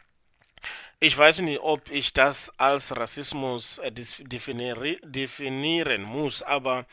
ich 0.99 1.17
weiß 1.17 1.41
nicht, 1.41 1.61
ob 1.61 1.91
ich 1.91 2.13
das 2.13 2.53
als 2.59 2.97
Rassismus 2.97 3.79
äh, 3.79 3.91
definieren, 3.91 4.97
definieren 5.03 6.03
muss, 6.03 6.43
aber 6.43 6.87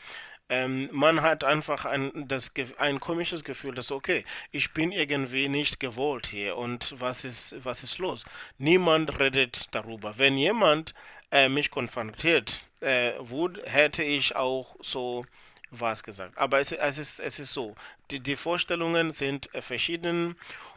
ähm, 0.48 0.88
man 0.92 1.22
hat 1.22 1.44
einfach 1.44 1.84
ein, 1.84 2.10
das, 2.26 2.52
ein 2.78 3.00
komisches 3.00 3.44
Gefühl, 3.44 3.74
dass 3.74 3.92
okay, 3.92 4.24
ich 4.50 4.72
bin 4.72 4.92
irgendwie 4.92 5.48
nicht 5.48 5.80
gewollt 5.80 6.26
hier 6.26 6.56
und 6.56 6.94
was 6.98 7.24
ist, 7.24 7.56
was 7.64 7.82
ist 7.82 7.98
los? 7.98 8.24
Niemand 8.58 9.20
redet 9.20 9.68
darüber. 9.72 10.16
Wenn 10.18 10.38
jemand 10.38 10.94
äh, 11.30 11.48
mich 11.48 11.70
konfrontiert, 11.70 12.64
äh, 12.80 13.12
wurde, 13.18 13.62
hätte 13.66 14.02
ich 14.02 14.36
auch 14.36 14.76
so 14.80 15.26
was 15.70 16.02
gesagt. 16.02 16.38
Aber 16.38 16.60
es, 16.60 16.72
es, 16.72 16.98
ist, 16.98 17.20
es 17.20 17.38
ist 17.38 17.52
so, 17.52 17.74
die, 18.10 18.20
die 18.20 18.36
Vorstellungen 18.36 19.12
sind 19.12 19.54
äh, 19.54 19.60
verschieden 19.60 20.36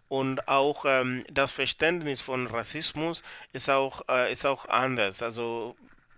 und 0.10 0.48
auch 0.50 0.84
ähm, 0.86 1.24
das 1.32 1.52
Verständnis 1.52 2.20
von 2.20 2.48
Rassismus 2.48 3.24
ist 3.54 3.70
auch, 3.70 4.02
äh, 4.10 4.32
ist 4.32 4.46
auch 4.46 4.68
anders. 4.68 5.24
Also 5.24 5.76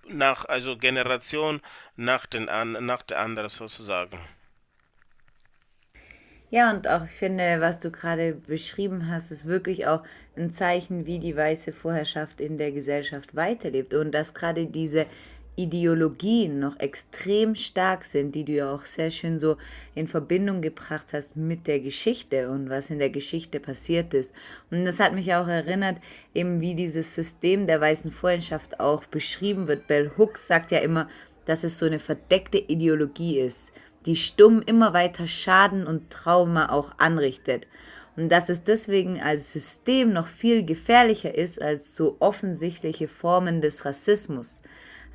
nach, 0.07 0.45
also 0.45 0.77
Generation 0.77 1.61
nach, 1.95 2.25
den, 2.25 2.45
nach 2.45 3.01
der 3.01 3.19
anderen 3.19 3.49
sozusagen. 3.49 4.19
Ja, 6.53 6.69
und 6.69 6.87
auch 6.87 7.05
ich 7.05 7.11
finde, 7.11 7.61
was 7.61 7.79
du 7.79 7.89
gerade 7.89 8.35
beschrieben 8.35 9.09
hast, 9.09 9.31
ist 9.31 9.47
wirklich 9.47 9.87
auch 9.87 10.03
ein 10.37 10.51
Zeichen, 10.51 11.07
wie 11.07 11.17
die 11.17 11.35
weiße 11.35 11.73
Vorherrschaft 11.73 12.39
in 12.39 12.59
der 12.59 12.71
Gesellschaft 12.71 13.35
weiterlebt 13.35 13.95
und 13.95 14.11
dass 14.11 14.35
gerade 14.35 14.67
diese 14.67 15.07
Ideologien 15.55 16.59
noch 16.59 16.79
extrem 16.79 17.55
stark 17.55 18.03
sind, 18.03 18.33
die 18.33 18.43
du 18.43 18.53
ja 18.53 18.73
auch 18.73 18.85
sehr 18.85 19.11
schön 19.11 19.39
so 19.39 19.57
in 19.93 20.07
Verbindung 20.07 20.61
gebracht 20.61 21.13
hast 21.13 21.35
mit 21.35 21.67
der 21.67 21.79
Geschichte 21.79 22.49
und 22.49 22.69
was 22.69 22.89
in 22.89 22.99
der 22.99 23.11
Geschichte 23.11 23.59
passiert 23.59 24.13
ist. 24.13 24.33
Und 24.71 24.85
das 24.85 24.99
hat 24.99 25.13
mich 25.13 25.33
auch 25.35 25.47
erinnert, 25.47 25.97
eben 26.33 26.59
wie 26.61 26.75
dieses 26.75 27.13
System 27.13 27.67
der 27.67 27.79
weißen 27.79 28.11
Vorherrschaft 28.11 28.79
auch 28.79 29.05
beschrieben 29.05 29.67
wird. 29.67 29.87
Bell 29.87 30.11
Hooks 30.17 30.47
sagt 30.47 30.71
ja 30.71 30.79
immer, 30.79 31.07
dass 31.45 31.63
es 31.63 31.77
so 31.77 31.85
eine 31.85 31.99
verdeckte 31.99 32.57
Ideologie 32.57 33.39
ist, 33.39 33.71
die 34.05 34.15
stumm 34.15 34.61
immer 34.65 34.93
weiter 34.93 35.27
Schaden 35.27 35.85
und 35.85 36.09
Trauma 36.09 36.69
auch 36.69 36.93
anrichtet. 36.97 37.67
Und 38.15 38.31
dass 38.31 38.49
es 38.49 38.63
deswegen 38.63 39.19
als 39.21 39.53
System 39.53 40.13
noch 40.13 40.27
viel 40.27 40.63
gefährlicher 40.63 41.33
ist 41.33 41.61
als 41.61 41.95
so 41.95 42.17
offensichtliche 42.19 43.07
Formen 43.07 43.61
des 43.61 43.85
Rassismus. 43.85 44.61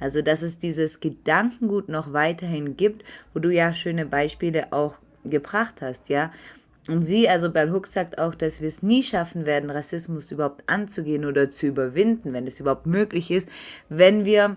Also, 0.00 0.22
dass 0.22 0.42
es 0.42 0.58
dieses 0.58 1.00
Gedankengut 1.00 1.88
noch 1.88 2.12
weiterhin 2.12 2.76
gibt, 2.76 3.04
wo 3.34 3.40
du 3.40 3.50
ja 3.50 3.72
schöne 3.72 4.06
Beispiele 4.06 4.72
auch 4.72 4.98
gebracht 5.24 5.82
hast, 5.82 6.08
ja. 6.08 6.32
Und 6.88 7.04
sie, 7.04 7.28
also 7.28 7.50
Bell 7.50 7.70
Hooks 7.70 7.92
sagt 7.92 8.18
auch, 8.18 8.34
dass 8.34 8.62
wir 8.62 8.68
es 8.68 8.82
nie 8.82 9.02
schaffen 9.02 9.44
werden, 9.44 9.68
Rassismus 9.68 10.30
überhaupt 10.30 10.62
anzugehen 10.68 11.26
oder 11.26 11.50
zu 11.50 11.66
überwinden, 11.66 12.32
wenn 12.32 12.46
es 12.46 12.60
überhaupt 12.60 12.86
möglich 12.86 13.30
ist, 13.30 13.48
wenn 13.90 14.24
wir 14.24 14.56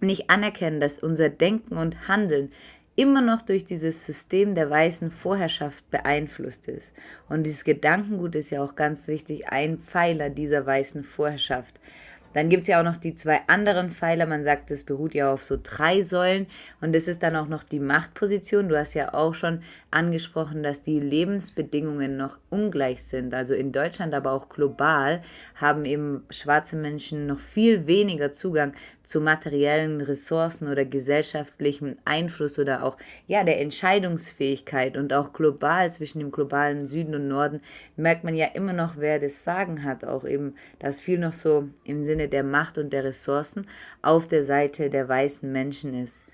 nicht 0.00 0.30
anerkennen, 0.30 0.80
dass 0.80 0.98
unser 0.98 1.30
Denken 1.30 1.76
und 1.76 2.06
Handeln 2.06 2.52
immer 2.96 3.20
noch 3.20 3.42
durch 3.42 3.64
dieses 3.64 4.06
System 4.06 4.54
der 4.54 4.70
weißen 4.70 5.10
Vorherrschaft 5.10 5.90
beeinflusst 5.90 6.68
ist. 6.68 6.92
Und 7.28 7.44
dieses 7.44 7.64
Gedankengut 7.64 8.36
ist 8.36 8.50
ja 8.50 8.62
auch 8.62 8.76
ganz 8.76 9.08
wichtig, 9.08 9.48
ein 9.48 9.78
Pfeiler 9.78 10.30
dieser 10.30 10.64
weißen 10.64 11.02
Vorherrschaft. 11.02 11.80
Dann 12.34 12.50
gibt 12.50 12.62
es 12.62 12.68
ja 12.68 12.80
auch 12.80 12.84
noch 12.84 12.98
die 12.98 13.14
zwei 13.14 13.40
anderen 13.46 13.90
Pfeiler. 13.90 14.26
Man 14.26 14.44
sagt, 14.44 14.70
es 14.70 14.84
beruht 14.84 15.14
ja 15.14 15.32
auf 15.32 15.42
so 15.42 15.58
drei 15.60 16.02
Säulen. 16.02 16.46
Und 16.80 16.94
es 16.94 17.08
ist 17.08 17.22
dann 17.22 17.36
auch 17.36 17.48
noch 17.48 17.62
die 17.62 17.80
Machtposition. 17.80 18.68
Du 18.68 18.78
hast 18.78 18.94
ja 18.94 19.14
auch 19.14 19.34
schon 19.34 19.62
angesprochen, 19.90 20.62
dass 20.62 20.82
die 20.82 21.00
Lebensbedingungen 21.00 22.16
noch 22.16 22.38
ungleich 22.50 23.02
sind. 23.02 23.32
Also 23.32 23.54
in 23.54 23.72
Deutschland, 23.72 24.14
aber 24.14 24.32
auch 24.32 24.48
global 24.48 25.22
haben 25.54 25.84
eben 25.84 26.24
schwarze 26.30 26.76
Menschen 26.76 27.26
noch 27.26 27.40
viel 27.40 27.86
weniger 27.86 28.32
Zugang 28.32 28.74
zu 29.04 29.20
materiellen 29.20 30.00
Ressourcen 30.00 30.68
oder 30.68 30.84
gesellschaftlichem 30.84 31.96
Einfluss 32.04 32.58
oder 32.58 32.82
auch 32.82 32.96
ja 33.26 33.44
der 33.44 33.60
Entscheidungsfähigkeit 33.60 34.96
und 34.96 35.12
auch 35.12 35.32
global 35.32 35.90
zwischen 35.90 36.20
dem 36.20 36.32
globalen 36.32 36.86
Süden 36.86 37.14
und 37.14 37.28
Norden 37.28 37.60
merkt 37.96 38.24
man 38.24 38.34
ja 38.34 38.46
immer 38.46 38.72
noch, 38.72 38.94
wer 38.96 39.20
das 39.20 39.44
Sagen 39.44 39.84
hat, 39.84 40.04
auch 40.04 40.24
eben, 40.24 40.54
dass 40.78 41.00
viel 41.00 41.18
noch 41.18 41.32
so 41.32 41.68
im 41.84 42.04
Sinne 42.04 42.23
der 42.28 42.44
Macht 42.44 42.78
und 42.78 42.92
der 42.92 43.04
Ressourcen 43.04 43.66
auf 44.02 44.26
der 44.26 44.42
Seite 44.42 44.90
der 44.90 45.08
weißen 45.08 45.50
Menschen 45.50 45.94
ist. 45.94 46.24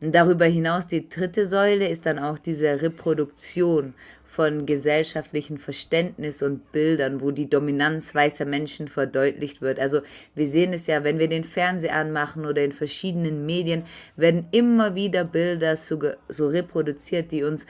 Und 0.00 0.14
darüber 0.14 0.44
hinaus 0.44 0.86
die 0.86 1.08
dritte 1.08 1.46
Säule 1.46 1.88
ist 1.88 2.06
dann 2.06 2.18
auch 2.18 2.38
diese 2.38 2.82
Reproduktion 2.82 3.94
von 4.34 4.66
gesellschaftlichen 4.66 5.58
Verständnis 5.58 6.42
und 6.42 6.72
Bildern, 6.72 7.20
wo 7.20 7.30
die 7.30 7.48
Dominanz 7.48 8.16
weißer 8.16 8.44
Menschen 8.44 8.88
verdeutlicht 8.88 9.62
wird. 9.62 9.78
Also 9.78 10.00
wir 10.34 10.48
sehen 10.48 10.72
es 10.72 10.88
ja, 10.88 11.04
wenn 11.04 11.20
wir 11.20 11.28
den 11.28 11.44
Fernseher 11.44 11.94
anmachen 11.94 12.44
oder 12.44 12.64
in 12.64 12.72
verschiedenen 12.72 13.46
Medien, 13.46 13.84
werden 14.16 14.48
immer 14.50 14.96
wieder 14.96 15.24
Bilder 15.24 15.76
so, 15.76 16.00
so 16.28 16.48
reproduziert, 16.48 17.30
die 17.30 17.44
uns 17.44 17.66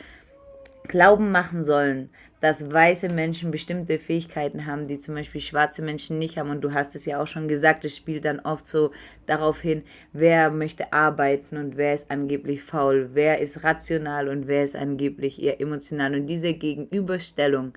glauben 0.88 1.30
machen 1.32 1.64
sollen, 1.64 2.08
dass 2.44 2.70
weiße 2.70 3.08
Menschen 3.08 3.50
bestimmte 3.50 3.98
Fähigkeiten 3.98 4.66
haben, 4.66 4.86
die 4.86 4.98
zum 4.98 5.14
Beispiel 5.14 5.40
schwarze 5.40 5.80
Menschen 5.80 6.18
nicht 6.18 6.36
haben. 6.36 6.50
Und 6.50 6.60
du 6.60 6.74
hast 6.74 6.94
es 6.94 7.06
ja 7.06 7.22
auch 7.22 7.26
schon 7.26 7.48
gesagt, 7.48 7.86
es 7.86 7.96
spielt 7.96 8.26
dann 8.26 8.38
oft 8.40 8.66
so 8.66 8.90
darauf 9.24 9.62
hin, 9.62 9.82
wer 10.12 10.50
möchte 10.50 10.92
arbeiten 10.92 11.56
und 11.56 11.78
wer 11.78 11.94
ist 11.94 12.10
angeblich 12.10 12.62
faul, 12.62 13.08
wer 13.14 13.38
ist 13.38 13.64
rational 13.64 14.28
und 14.28 14.46
wer 14.46 14.62
ist 14.62 14.76
angeblich 14.76 15.42
eher 15.42 15.58
emotional. 15.58 16.14
Und 16.14 16.26
diese 16.26 16.52
Gegenüberstellung, 16.52 17.72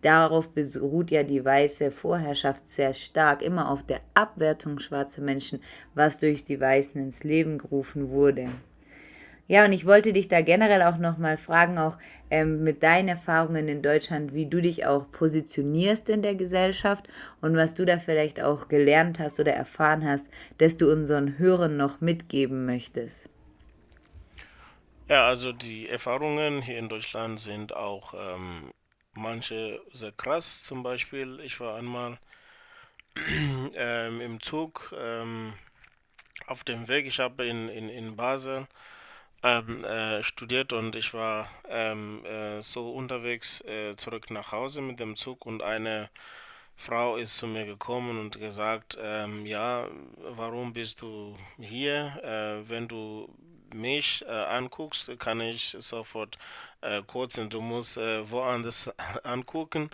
darauf 0.00 0.48
beruht 0.48 1.10
ja 1.10 1.22
die 1.22 1.44
weiße 1.44 1.90
Vorherrschaft 1.90 2.68
sehr 2.68 2.94
stark, 2.94 3.42
immer 3.42 3.70
auf 3.70 3.84
der 3.84 4.00
Abwertung 4.14 4.78
schwarzer 4.78 5.20
Menschen, 5.20 5.60
was 5.94 6.18
durch 6.18 6.46
die 6.46 6.58
Weißen 6.58 6.98
ins 6.98 7.22
Leben 7.22 7.58
gerufen 7.58 8.08
wurde. 8.08 8.48
Ja, 9.50 9.64
und 9.64 9.72
ich 9.72 9.84
wollte 9.84 10.12
dich 10.12 10.28
da 10.28 10.42
generell 10.42 10.80
auch 10.82 10.98
nochmal 10.98 11.36
fragen, 11.36 11.76
auch 11.76 11.98
ähm, 12.30 12.62
mit 12.62 12.84
deinen 12.84 13.08
Erfahrungen 13.08 13.66
in 13.66 13.82
Deutschland, 13.82 14.32
wie 14.32 14.46
du 14.46 14.62
dich 14.62 14.86
auch 14.86 15.10
positionierst 15.10 16.08
in 16.08 16.22
der 16.22 16.36
Gesellschaft 16.36 17.08
und 17.40 17.56
was 17.56 17.74
du 17.74 17.84
da 17.84 17.98
vielleicht 17.98 18.40
auch 18.40 18.68
gelernt 18.68 19.18
hast 19.18 19.40
oder 19.40 19.52
erfahren 19.52 20.08
hast, 20.08 20.30
dass 20.58 20.76
du 20.76 20.88
unseren 20.88 21.36
Hörern 21.36 21.76
noch 21.76 22.00
mitgeben 22.00 22.64
möchtest. 22.64 23.28
Ja, 25.08 25.26
also 25.26 25.50
die 25.50 25.88
Erfahrungen 25.88 26.62
hier 26.62 26.78
in 26.78 26.88
Deutschland 26.88 27.40
sind 27.40 27.74
auch 27.74 28.14
ähm, 28.14 28.70
manche 29.14 29.80
sehr 29.92 30.12
krass. 30.12 30.62
Zum 30.62 30.84
Beispiel, 30.84 31.40
ich 31.42 31.58
war 31.58 31.74
einmal 31.74 32.18
ähm, 33.74 34.20
im 34.20 34.40
Zug 34.40 34.94
ähm, 34.96 35.54
auf 36.46 36.62
dem 36.62 36.86
Weg, 36.86 37.06
ich 37.06 37.18
habe 37.18 37.46
in, 37.46 37.68
in, 37.68 37.88
in 37.88 38.14
Basel 38.14 38.68
ähm, 39.42 39.84
äh, 39.84 40.22
studiert 40.22 40.72
und 40.72 40.96
ich 40.96 41.14
war 41.14 41.48
ähm, 41.68 42.24
äh, 42.24 42.62
so 42.62 42.90
unterwegs 42.92 43.60
äh, 43.62 43.96
zurück 43.96 44.30
nach 44.30 44.52
Hause 44.52 44.80
mit 44.82 45.00
dem 45.00 45.16
Zug 45.16 45.46
und 45.46 45.62
eine 45.62 46.10
Frau 46.76 47.16
ist 47.16 47.36
zu 47.36 47.46
mir 47.46 47.66
gekommen 47.66 48.18
und 48.18 48.38
gesagt, 48.38 48.96
ähm, 49.00 49.46
ja, 49.46 49.86
warum 50.30 50.72
bist 50.72 51.02
du 51.02 51.34
hier? 51.58 52.18
Äh, 52.24 52.68
wenn 52.68 52.88
du 52.88 53.28
mich 53.74 54.24
äh, 54.26 54.30
anguckst, 54.30 55.10
kann 55.18 55.40
ich 55.40 55.76
sofort 55.78 56.38
äh, 56.80 57.02
kurz 57.06 57.38
und 57.38 57.52
du 57.54 57.60
musst 57.60 57.96
woanders 57.98 58.90
angucken. 59.24 59.90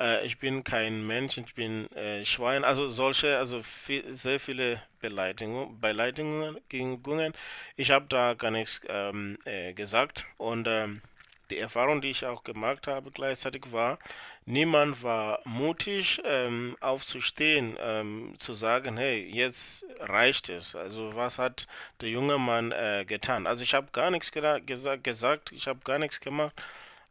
Äh, 0.00 0.24
ich 0.26 0.38
bin 0.38 0.64
kein 0.64 1.06
Mensch, 1.06 1.38
ich 1.38 1.54
bin 1.54 1.90
äh, 1.92 2.24
Schwein. 2.24 2.64
Also 2.64 2.88
solche, 2.88 3.38
also 3.38 3.62
viel, 3.62 4.02
sehr 4.12 4.40
viele 4.40 4.82
Beleidigungen, 5.00 5.80
Beleidigungen. 5.80 7.32
Ich 7.76 7.90
habe 7.90 8.06
da 8.08 8.34
gar 8.34 8.50
nichts 8.50 8.80
ähm, 8.88 9.38
äh, 9.44 9.72
gesagt 9.74 10.24
und 10.38 10.66
ähm, 10.68 11.02
die 11.50 11.58
Erfahrung, 11.58 12.00
die 12.00 12.10
ich 12.10 12.24
auch 12.26 12.44
gemacht 12.44 12.86
habe 12.86 13.10
gleichzeitig 13.10 13.72
war, 13.72 13.98
niemand 14.46 15.02
war 15.02 15.40
mutig 15.44 16.20
ähm, 16.24 16.76
aufzustehen, 16.80 17.76
ähm, 17.82 18.36
zu 18.38 18.54
sagen, 18.54 18.96
hey, 18.96 19.28
jetzt 19.28 19.84
reicht 19.98 20.48
es. 20.48 20.76
Also 20.76 21.14
was 21.16 21.38
hat 21.40 21.66
der 22.00 22.10
junge 22.10 22.38
Mann 22.38 22.72
äh, 22.72 23.04
getan? 23.06 23.46
Also 23.48 23.64
ich 23.64 23.74
habe 23.74 23.88
gar 23.92 24.10
nichts 24.12 24.30
gesagt, 24.32 24.66
gesagt, 25.04 25.52
ich 25.52 25.66
habe 25.66 25.80
gar 25.84 25.98
nichts 25.98 26.20
gemacht. 26.20 26.54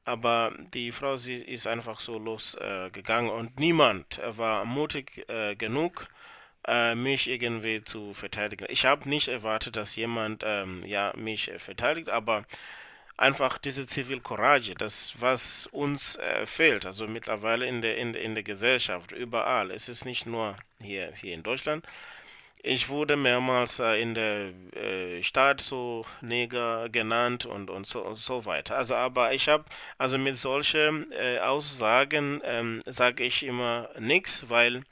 Aber 0.10 0.52
die 0.74 0.92
Frau, 0.92 1.18
sie 1.18 1.36
ist 1.36 1.68
einfach 1.68 2.00
so 2.00 2.18
losgegangen 2.18 3.30
äh, 3.30 3.34
und 3.34 3.60
niemand 3.60 4.20
war 4.26 4.66
mutig 4.66 5.30
äh, 5.30 5.56
genug, 5.56 6.08
äh, 6.68 6.96
mich 6.96 7.30
irgendwie 7.30 7.84
zu 7.84 8.16
verteidigen. 8.16 8.66
Ich 8.70 8.88
habe 8.88 9.08
nicht 9.08 9.28
erwartet, 9.28 9.76
dass 9.76 9.96
jemand 9.96 10.44
ähm, 10.44 10.84
ja, 10.84 11.14
mich 11.16 11.52
verteidigt, 11.60 12.10
aber 12.10 12.44
einfach 13.18 13.60
diese 13.60 13.86
Zivilcourage, 13.86 14.74
das, 14.74 15.14
was 15.22 15.68
uns 15.68 16.16
äh, 16.16 16.48
fehlt, 16.48 16.88
also 16.88 17.08
mittlerweile 17.08 17.68
in 17.68 17.84
der, 17.84 17.98
in, 17.98 18.16
in 18.16 18.34
der 18.34 18.44
Gesellschaft, 18.44 19.12
überall. 19.12 19.70
Es 19.70 19.90
ist 19.90 20.06
nicht 20.06 20.26
nur 20.26 20.56
hier, 20.82 21.14
hier 21.22 21.36
in 21.36 21.44
Deutschland, 21.44 21.86
ich 22.62 22.90
wurde 22.90 23.16
mehrmals 23.16 23.80
äh, 23.80 24.02
in 24.02 24.16
der 24.16 24.50
äh, 24.76 25.24
Stadt 25.24 25.62
so 25.62 26.06
Neger 26.22 26.90
genannt 26.90 27.46
und, 27.46 27.70
und, 27.70 27.88
so, 27.88 28.04
und 28.06 28.18
so 28.18 28.46
weiter. 28.46 28.76
Also, 28.78 28.96
aber 28.96 29.34
ich 29.34 29.48
habe, 29.48 29.64
also 29.98 30.18
mit 30.18 30.38
solchen 30.38 31.12
äh, 31.14 31.40
Aussagen 31.40 32.42
ähm, 32.44 32.82
sage 32.86 33.24
ich 33.24 33.46
immer 33.46 33.90
nichts, 33.98 34.50
weil 34.50 34.84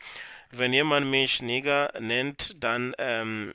wenn 0.52 0.72
jemand 0.74 1.08
mich 1.08 1.42
Neger 1.42 1.92
nennt, 2.00 2.64
dann, 2.64 2.94
ähm, 3.00 3.54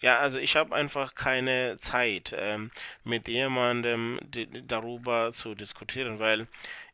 ja, 0.00 0.18
also 0.18 0.38
ich 0.38 0.56
habe 0.56 0.74
einfach 0.74 1.14
keine 1.14 1.78
Zeit, 1.78 2.34
ähm, 2.38 2.70
mit 3.04 3.26
jemandem 3.28 4.18
darüber 4.66 5.32
zu 5.32 5.54
diskutieren, 5.54 6.18
weil 6.18 6.46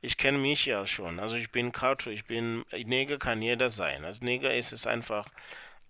ich 0.03 0.17
kenne 0.17 0.39
mich 0.39 0.67
ja 0.67 0.87
schon. 0.87 1.19
Also 1.19 1.35
ich 1.35 1.51
bin 1.51 1.73
Kato, 1.73 2.11
ich 2.11 2.27
bin, 2.27 2.65
Neger 2.73 3.19
kann 3.19 3.43
jeder 3.43 3.71
sein. 3.71 4.05
Also 4.05 4.25
Neger 4.25 4.55
ist 4.55 4.73
es 4.73 4.87
einfach 4.87 5.27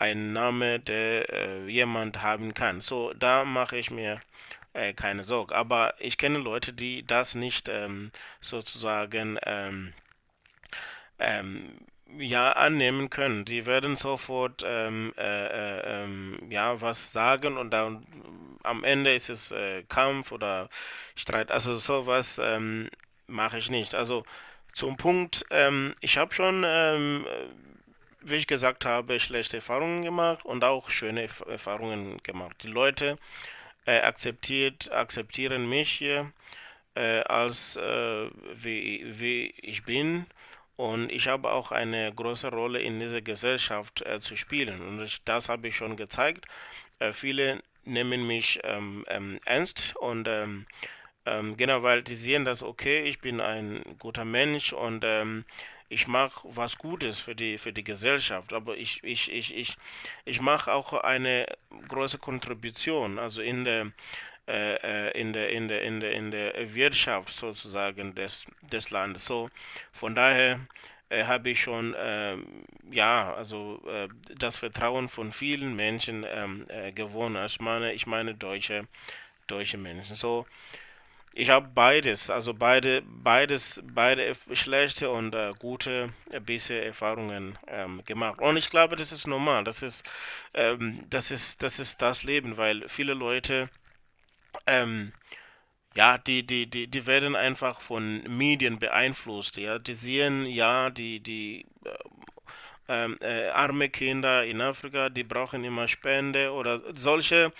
ein 0.01 0.33
Name, 0.33 0.81
der 0.81 1.29
äh, 1.33 1.67
jemand 1.69 2.23
haben 2.23 2.55
kann. 2.55 2.81
So, 2.81 3.13
da 3.15 3.45
mache 3.45 3.77
ich 3.77 3.91
mir 3.91 4.21
äh, 4.73 4.95
keine 4.95 5.25
Sorge. 5.25 5.55
Aber 5.55 5.95
ich 5.99 6.19
kenne 6.19 6.39
Leute, 6.39 6.73
die 6.73 7.07
das 7.07 7.35
nicht 7.35 7.69
ähm, 7.69 8.11
sozusagen 8.41 9.39
ähm, 9.45 9.93
ähm, 11.19 11.79
ja 12.19 12.53
annehmen 12.53 13.11
können. 13.11 13.45
Die 13.45 13.67
werden 13.67 13.95
sofort 13.95 14.65
ähm, 14.67 15.13
äh, 15.19 15.47
äh, 15.47 16.03
ähm, 16.05 16.39
ja 16.49 16.81
was 16.81 17.13
sagen 17.13 17.59
und 17.59 17.71
dann 17.71 18.07
am 18.63 18.85
Ende 18.85 19.15
ist 19.15 19.29
es 19.29 19.53
äh, 19.53 19.83
Kampf 19.85 20.33
oder 20.33 20.69
Streit. 21.15 21.51
Also 21.53 21.75
sowas 21.75 22.41
ähm, 22.43 22.89
mache 23.27 23.59
ich 23.59 23.71
nicht. 23.71 23.95
Also 23.95 24.25
zum 24.73 24.97
Punkt, 24.97 25.45
ich 26.01 26.17
habe 26.17 26.33
schon 26.33 26.65
wie 28.23 28.37
ich 28.37 28.47
gesagt 28.47 28.85
habe, 28.85 29.19
schlechte 29.21 29.57
Erfahrungen 29.57 30.03
gemacht 30.03 30.45
und 30.45 30.65
auch 30.65 30.91
schöne 30.91 31.29
Erfahrungen 31.49 32.23
gemacht. 32.23 32.57
Die 32.63 32.69
Leute 32.69 33.19
äh, 33.87 34.01
akzeptiert, 34.01 34.93
akzeptieren 34.93 35.69
mich 35.69 35.91
hier 35.91 36.33
äh, 36.95 37.21
als 37.21 37.77
äh, 37.77 38.31
wie, 38.53 39.05
wie 39.07 39.55
ich 39.63 39.85
bin 39.85 40.27
und 40.77 41.13
ich 41.13 41.29
habe 41.29 41.51
auch 41.51 41.73
eine 41.73 42.13
große 42.15 42.49
Rolle 42.49 42.81
in 42.81 43.01
dieser 43.01 43.21
Gesellschaft 43.21 44.03
äh, 44.03 44.21
zu 44.21 44.37
spielen 44.37 44.81
und 44.83 44.99
das, 44.99 45.23
das 45.25 45.49
habe 45.49 45.69
ich 45.69 45.77
schon 45.77 45.97
gezeigt. 45.97 46.47
Äh, 46.99 47.13
viele 47.13 47.61
nehmen 47.85 48.27
mich 48.27 48.61
ähm, 48.65 49.05
ähm, 49.09 49.41
ernst 49.45 49.97
und 49.97 50.29
ähm, 50.29 50.67
ähm, 51.27 51.57
genau, 51.57 51.83
weil 51.83 52.03
die 52.03 52.15
sehen 52.15 52.45
das, 52.45 52.63
okay, 52.63 53.03
ich 53.03 53.21
bin 53.21 53.41
ein 53.41 53.83
guter 53.99 54.25
Mensch 54.25 54.73
und 54.73 55.05
ähm, 55.05 55.45
ich 55.91 56.07
mache 56.07 56.41
was 56.45 56.79
Gutes 56.79 57.19
für 57.19 57.35
die, 57.35 57.59
für 57.59 57.73
die 57.73 57.85
Gesellschaft, 57.85 58.53
aber 58.53 58.77
ich, 58.77 59.03
ich, 59.03 59.31
ich, 59.31 59.57
ich, 59.57 59.77
ich 60.25 60.41
mache 60.41 60.73
auch 60.73 60.95
eine 60.95 61.47
große 61.89 62.19
Kontribution, 62.19 63.19
also 63.19 63.43
in 63.43 63.65
der, 63.65 63.93
äh, 64.47 64.77
äh, 64.77 65.21
in 65.21 65.33
der, 65.33 65.51
in 65.51 65.69
der, 65.69 65.83
in 65.83 66.01
der, 66.01 66.13
in 66.13 66.31
der 66.31 66.75
Wirtschaft 66.75 67.33
sozusagen 67.33 68.15
des, 68.15 68.47
des 68.63 68.91
Landes. 68.91 69.27
So, 69.27 69.51
von 69.93 70.15
daher 70.15 70.61
äh, 71.09 71.25
habe 71.25 71.51
ich 71.51 71.61
schon, 71.61 71.95
äh, 71.95 72.37
ja, 72.93 73.35
also 73.35 73.83
äh, 73.89 74.09
das 74.39 74.57
Vertrauen 74.59 75.09
von 75.09 75.33
vielen 75.33 75.75
Menschen 75.75 76.25
ähm, 76.33 76.67
äh, 76.69 76.93
gewonnen. 76.93 77.45
Ich 77.45 77.61
meine, 77.61 77.93
ich 77.93 78.07
meine 78.07 78.35
deutsche, 78.37 78.87
deutsche 79.49 79.77
Menschen. 79.77 80.15
So, 80.15 80.47
ich 81.35 81.51
habe 81.51 81.69
beides, 81.75 82.29
also 82.31 82.55
beide, 82.55 83.03
beides, 83.07 83.83
beide 83.85 84.35
schlechte 84.53 85.11
und 85.11 85.35
äh, 85.35 85.53
gute 85.59 86.13
äh, 86.31 86.41
bisher 86.41 86.85
Erfahrungen 86.85 87.57
ähm, 87.69 88.03
gemacht. 88.05 88.41
Und 88.41 88.57
ich 88.57 88.69
glaube, 88.71 88.97
das 88.97 89.13
ist 89.13 89.27
normal. 89.27 89.65
Das 89.65 89.83
ist, 89.83 90.05
ähm, 90.55 91.07
das 91.09 91.31
ist, 91.31 91.63
das 91.63 91.79
ist 91.79 92.03
das 92.03 92.25
Leben, 92.25 92.57
weil 92.57 92.89
viele 92.89 93.15
Leute, 93.15 93.71
ähm, 94.67 95.13
ja, 95.97 96.19
die, 96.19 96.47
die, 96.47 96.69
die, 96.69 96.89
die 96.89 97.07
werden 97.07 97.37
einfach 97.37 97.81
von 97.81 98.23
Medien 98.25 98.79
beeinflusst. 98.79 99.57
Ja, 99.57 99.79
die 99.79 99.95
sehen, 99.95 100.47
ja, 100.47 100.91
die, 100.91 101.21
die 101.21 101.67
ähm, 102.91 103.17
äh, 103.21 103.49
arme 103.51 103.89
Kinder 103.89 104.45
in 104.45 104.61
Afrika, 104.61 105.09
die 105.09 105.23
brauchen 105.23 105.65
immer 105.65 105.87
Spende 105.87 106.53
oder 106.53 106.81
solche 106.95 107.53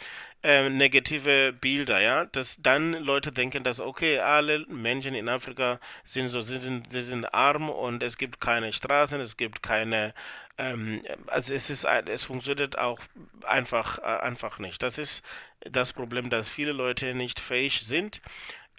äh, 0.43 0.69
negative 0.71 1.53
Bilder, 1.53 2.01
ja, 2.01 2.25
dass 2.25 2.63
dann 2.63 2.95
Leute 3.05 3.31
denken, 3.31 3.63
dass 3.63 3.79
okay, 3.79 4.19
alle 4.19 4.67
Menschen 4.69 5.15
in 5.15 5.29
Afrika 5.29 5.79
sind 6.03 6.31
so, 6.31 6.41
sie 6.41 6.59
sind, 6.59 6.91
sie 6.91 7.03
sind 7.03 7.33
arm 7.33 7.69
und 7.69 8.03
es 8.03 8.19
gibt 8.19 8.41
keine 8.41 8.73
Straßen, 8.73 9.21
es 9.21 9.37
gibt 9.37 9.63
keine, 9.63 10.15
ähm, 10.59 11.03
also 11.27 11.55
es 11.55 11.71
ist, 11.71 11.85
es 12.07 12.25
funktioniert 12.25 12.79
auch 12.79 12.99
einfach, 13.47 13.99
äh, 13.99 14.03
einfach 14.03 14.59
nicht. 14.59 14.83
Das 14.83 14.99
ist 14.99 15.25
das 15.61 15.93
Problem, 15.93 16.31
dass 16.31 16.49
viele 16.49 16.73
Leute 16.73 17.15
nicht 17.15 17.39
fähig 17.39 17.81
sind, 17.81 18.21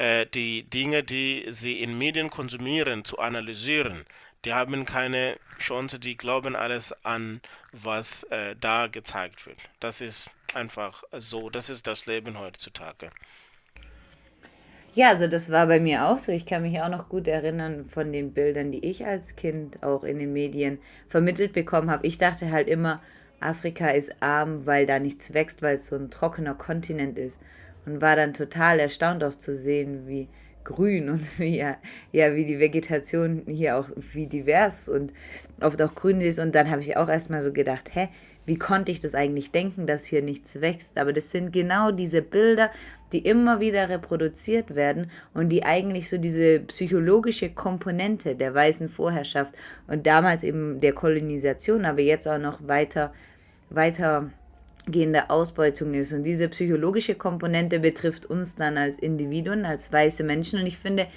äh, 0.02 0.26
die 0.26 0.64
Dinge, 0.64 1.04
die 1.04 1.46
sie 1.50 1.82
in 1.82 1.98
Medien 1.98 2.30
konsumieren, 2.30 3.06
zu 3.06 3.20
analysieren 3.20 4.06
die 4.46 4.54
haben 4.54 4.86
keine 4.86 5.36
Chance, 5.60 6.00
die 6.00 6.18
glauben 6.18 6.56
alles 6.56 6.96
an, 7.06 7.42
was 7.72 8.24
äh, 8.24 8.56
da 8.60 8.88
gezeigt 8.88 9.46
wird. 9.46 9.70
Das 9.80 10.02
ist 10.02 10.32
einfach 10.54 11.04
so, 11.12 11.50
das 11.50 11.70
ist 11.70 11.86
das 11.88 12.08
Leben 12.08 12.40
heutzutage. 12.40 13.10
Ja, 14.94 15.10
also 15.10 15.28
das 15.28 15.52
war 15.52 15.68
bei 15.68 15.80
mir 15.80 16.08
auch 16.08 16.18
so. 16.18 16.32
Ich 16.32 16.46
kann 16.46 16.64
mich 16.64 16.82
auch 16.82 16.90
noch 16.90 17.08
gut 17.08 17.28
erinnern 17.28 17.86
von 17.86 18.12
den 18.12 18.34
Bildern, 18.34 18.72
die 18.72 18.84
ich 18.86 19.06
als 19.06 19.36
Kind 19.36 19.84
auch 19.84 20.04
in 20.04 20.20
den 20.20 20.34
Medien 20.34 20.80
vermittelt 21.08 21.54
bekommen 21.54 21.90
habe. 21.90 22.06
Ich 22.06 22.18
dachte 22.18 22.52
halt 22.52 22.68
immer, 22.68 23.02
Afrika 23.40 23.90
ist 23.90 24.22
arm, 24.22 24.66
weil 24.66 24.86
da 24.86 25.00
nichts 25.00 25.34
wächst, 25.34 25.62
weil 25.62 25.76
es 25.76 25.88
so 25.88 25.96
ein 25.96 26.12
trockener 26.12 26.56
Kontinent 26.56 27.18
ist. 27.18 27.40
Und 27.86 28.02
war 28.02 28.16
dann 28.16 28.34
total 28.34 28.80
erstaunt 28.80 29.24
auch 29.24 29.36
zu 29.36 29.56
sehen, 29.56 30.08
wie 30.08 30.28
grün 30.64 31.10
und 31.10 31.40
wie, 31.40 31.58
ja, 31.58 31.78
ja, 32.12 32.36
wie 32.36 32.46
die 32.46 32.60
Vegetation 32.60 33.44
hier 33.48 33.78
auch, 33.78 33.90
wie 33.96 34.28
divers 34.28 34.90
und 34.90 35.14
oft 35.60 35.82
auch 35.82 35.96
grün 35.96 36.22
ist. 36.22 36.40
Und 36.40 36.56
dann 36.56 36.70
habe 36.70 36.82
ich 36.82 36.98
auch 36.98 37.10
erstmal 37.10 37.42
so 37.42 37.52
gedacht, 37.52 37.90
hä, 37.94 38.10
wie 38.46 38.58
konnte 38.58 38.92
ich 38.92 39.00
das 39.00 39.14
eigentlich 39.14 39.52
denken, 39.52 39.86
dass 39.86 40.06
hier 40.06 40.22
nichts 40.22 40.62
wächst? 40.62 40.98
Aber 40.98 41.14
das 41.14 41.30
sind 41.32 41.54
genau 41.54 41.92
diese 41.92 42.22
Bilder, 42.22 42.72
die 43.14 43.20
immer 43.20 43.60
wieder 43.60 43.88
reproduziert 43.90 44.74
werden 44.74 45.12
und 45.34 45.50
die 45.50 45.64
eigentlich 45.64 46.10
so 46.10 46.18
diese 46.18 46.60
psychologische 46.62 47.52
Komponente 47.52 48.36
der 48.36 48.54
weißen 48.54 48.90
Vorherrschaft 48.90 49.54
und 49.88 50.08
damals 50.08 50.44
eben 50.44 50.80
der 50.80 50.94
Kolonisation, 50.94 51.86
aber 51.86 52.02
jetzt 52.02 52.28
auch 52.28 52.40
noch 52.40 52.68
weiter, 52.68 53.14
weiter 53.70 54.32
gehende 54.86 55.30
Ausbeutung 55.30 55.94
ist. 55.94 56.14
Und 56.14 56.24
diese 56.24 56.50
psychologische 56.50 57.16
Komponente 57.16 57.80
betrifft 57.80 58.26
uns 58.26 58.56
dann 58.56 58.78
als 58.78 58.98
Individuen, 58.98 59.66
als 59.66 59.92
weiße 59.92 60.24
Menschen. 60.24 60.60
Und 60.60 60.66
ich 60.66 60.78
finde, 60.78 61.08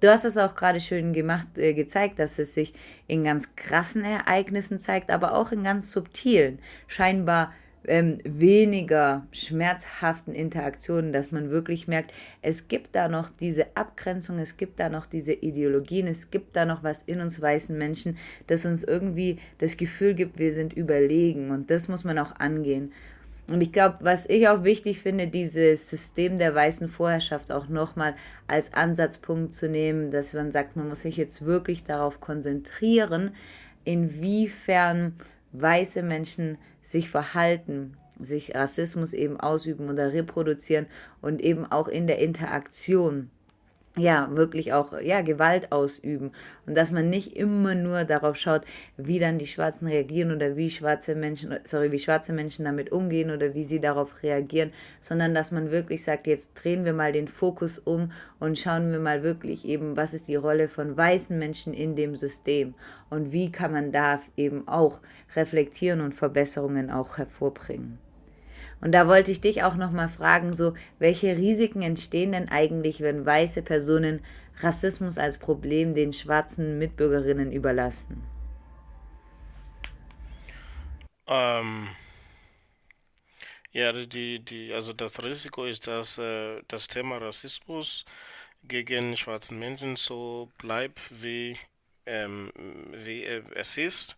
du 0.00 0.08
hast 0.08 0.24
es 0.24 0.38
auch 0.38 0.54
gerade 0.54 0.80
schön 0.80 1.12
gemacht, 1.12 1.48
äh, 1.56 1.74
gezeigt, 1.74 2.18
dass 2.18 2.38
es 2.38 2.54
sich 2.54 2.72
in 3.06 3.24
ganz 3.24 3.54
krassen 3.56 4.04
Ereignissen 4.04 4.78
zeigt, 4.78 5.10
aber 5.10 5.34
auch 5.34 5.52
in 5.52 5.64
ganz 5.64 5.92
subtilen, 5.92 6.58
scheinbar 6.86 7.52
ähm, 7.86 8.18
weniger 8.24 9.26
schmerzhaften 9.32 10.32
Interaktionen, 10.32 11.12
dass 11.12 11.32
man 11.32 11.50
wirklich 11.50 11.88
merkt, 11.88 12.12
es 12.42 12.68
gibt 12.68 12.94
da 12.94 13.08
noch 13.08 13.30
diese 13.30 13.76
Abgrenzung, 13.76 14.38
es 14.38 14.56
gibt 14.56 14.80
da 14.80 14.88
noch 14.88 15.06
diese 15.06 15.32
Ideologien, 15.32 16.06
es 16.06 16.30
gibt 16.30 16.56
da 16.56 16.64
noch 16.64 16.82
was 16.82 17.02
in 17.02 17.20
uns 17.20 17.40
weißen 17.40 17.76
Menschen, 17.76 18.18
das 18.46 18.66
uns 18.66 18.84
irgendwie 18.84 19.38
das 19.58 19.76
Gefühl 19.76 20.14
gibt, 20.14 20.38
wir 20.38 20.52
sind 20.52 20.72
überlegen 20.72 21.50
und 21.50 21.70
das 21.70 21.88
muss 21.88 22.04
man 22.04 22.18
auch 22.18 22.36
angehen. 22.36 22.92
Und 23.48 23.62
ich 23.62 23.72
glaube, 23.72 23.96
was 24.00 24.26
ich 24.26 24.46
auch 24.46 24.62
wichtig 24.62 25.00
finde, 25.00 25.26
dieses 25.26 25.90
System 25.90 26.38
der 26.38 26.54
weißen 26.54 26.88
Vorherrschaft 26.88 27.50
auch 27.50 27.68
nochmal 27.68 28.14
als 28.46 28.72
Ansatzpunkt 28.74 29.54
zu 29.54 29.68
nehmen, 29.68 30.12
dass 30.12 30.34
man 30.34 30.52
sagt, 30.52 30.76
man 30.76 30.88
muss 30.88 31.02
sich 31.02 31.16
jetzt 31.16 31.44
wirklich 31.44 31.82
darauf 31.82 32.20
konzentrieren, 32.20 33.34
inwiefern 33.84 35.14
weiße 35.52 36.02
Menschen 36.02 36.58
sich 36.82 37.10
verhalten, 37.10 37.96
sich 38.18 38.54
Rassismus 38.54 39.12
eben 39.12 39.40
ausüben 39.40 39.88
oder 39.88 40.12
reproduzieren 40.12 40.86
und 41.20 41.40
eben 41.40 41.64
auch 41.66 41.88
in 41.88 42.06
der 42.06 42.18
Interaktion 42.18 43.30
ja, 43.96 44.28
wirklich 44.30 44.72
auch, 44.72 44.98
ja, 45.00 45.20
Gewalt 45.22 45.72
ausüben. 45.72 46.30
Und 46.64 46.76
dass 46.76 46.92
man 46.92 47.10
nicht 47.10 47.36
immer 47.36 47.74
nur 47.74 48.04
darauf 48.04 48.36
schaut, 48.36 48.62
wie 48.96 49.18
dann 49.18 49.38
die 49.38 49.48
Schwarzen 49.48 49.88
reagieren 49.88 50.34
oder 50.34 50.56
wie 50.56 50.70
schwarze 50.70 51.16
Menschen, 51.16 51.58
sorry, 51.64 51.90
wie 51.90 51.98
schwarze 51.98 52.32
Menschen 52.32 52.64
damit 52.64 52.92
umgehen 52.92 53.32
oder 53.32 53.52
wie 53.54 53.64
sie 53.64 53.80
darauf 53.80 54.22
reagieren, 54.22 54.70
sondern 55.00 55.34
dass 55.34 55.50
man 55.50 55.72
wirklich 55.72 56.04
sagt, 56.04 56.28
jetzt 56.28 56.54
drehen 56.54 56.84
wir 56.84 56.92
mal 56.92 57.10
den 57.10 57.26
Fokus 57.26 57.78
um 57.80 58.12
und 58.38 58.58
schauen 58.58 58.92
wir 58.92 59.00
mal 59.00 59.24
wirklich 59.24 59.64
eben, 59.64 59.96
was 59.96 60.14
ist 60.14 60.28
die 60.28 60.36
Rolle 60.36 60.68
von 60.68 60.96
weißen 60.96 61.36
Menschen 61.36 61.74
in 61.74 61.96
dem 61.96 62.14
System 62.14 62.74
und 63.10 63.32
wie 63.32 63.50
kann 63.50 63.72
man 63.72 63.90
da 63.90 64.20
eben 64.36 64.68
auch 64.68 65.00
reflektieren 65.34 66.00
und 66.00 66.14
Verbesserungen 66.14 66.90
auch 66.90 67.18
hervorbringen. 67.18 67.98
Und 68.80 68.92
da 68.92 69.06
wollte 69.06 69.30
ich 69.30 69.40
dich 69.40 69.62
auch 69.62 69.76
nochmal 69.76 70.08
fragen, 70.08 70.54
so, 70.54 70.74
welche 70.98 71.36
Risiken 71.36 71.82
entstehen 71.82 72.32
denn 72.32 72.48
eigentlich, 72.48 73.00
wenn 73.00 73.26
weiße 73.26 73.62
Personen 73.62 74.24
Rassismus 74.60 75.18
als 75.18 75.38
Problem 75.38 75.94
den 75.94 76.12
schwarzen 76.12 76.78
Mitbürgerinnen 76.78 77.52
überlassen? 77.52 78.22
Ähm, 81.26 81.88
ja, 83.72 83.92
die, 83.92 84.44
die, 84.44 84.72
also 84.72 84.92
das 84.92 85.22
Risiko 85.22 85.64
ist, 85.64 85.86
dass 85.86 86.18
äh, 86.18 86.62
das 86.66 86.88
Thema 86.88 87.18
Rassismus 87.18 88.04
gegen 88.64 89.16
schwarze 89.16 89.54
Menschen 89.54 89.96
so 89.96 90.50
bleibt, 90.58 91.00
wie, 91.10 91.56
ähm, 92.06 92.50
wie 92.92 93.24
es 93.24 93.78
ist 93.78 94.16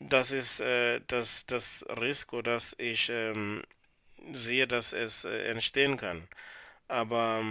das 0.00 0.30
ist 0.30 0.60
äh, 0.60 1.00
das, 1.06 1.46
das 1.46 1.84
Risiko, 2.00 2.42
dass 2.42 2.74
ich 2.78 3.08
ähm, 3.10 3.62
sehe, 4.32 4.66
dass 4.68 4.92
es 4.92 5.24
äh, 5.24 5.48
entstehen 5.50 5.96
kann. 5.96 6.28
Aber 6.88 7.42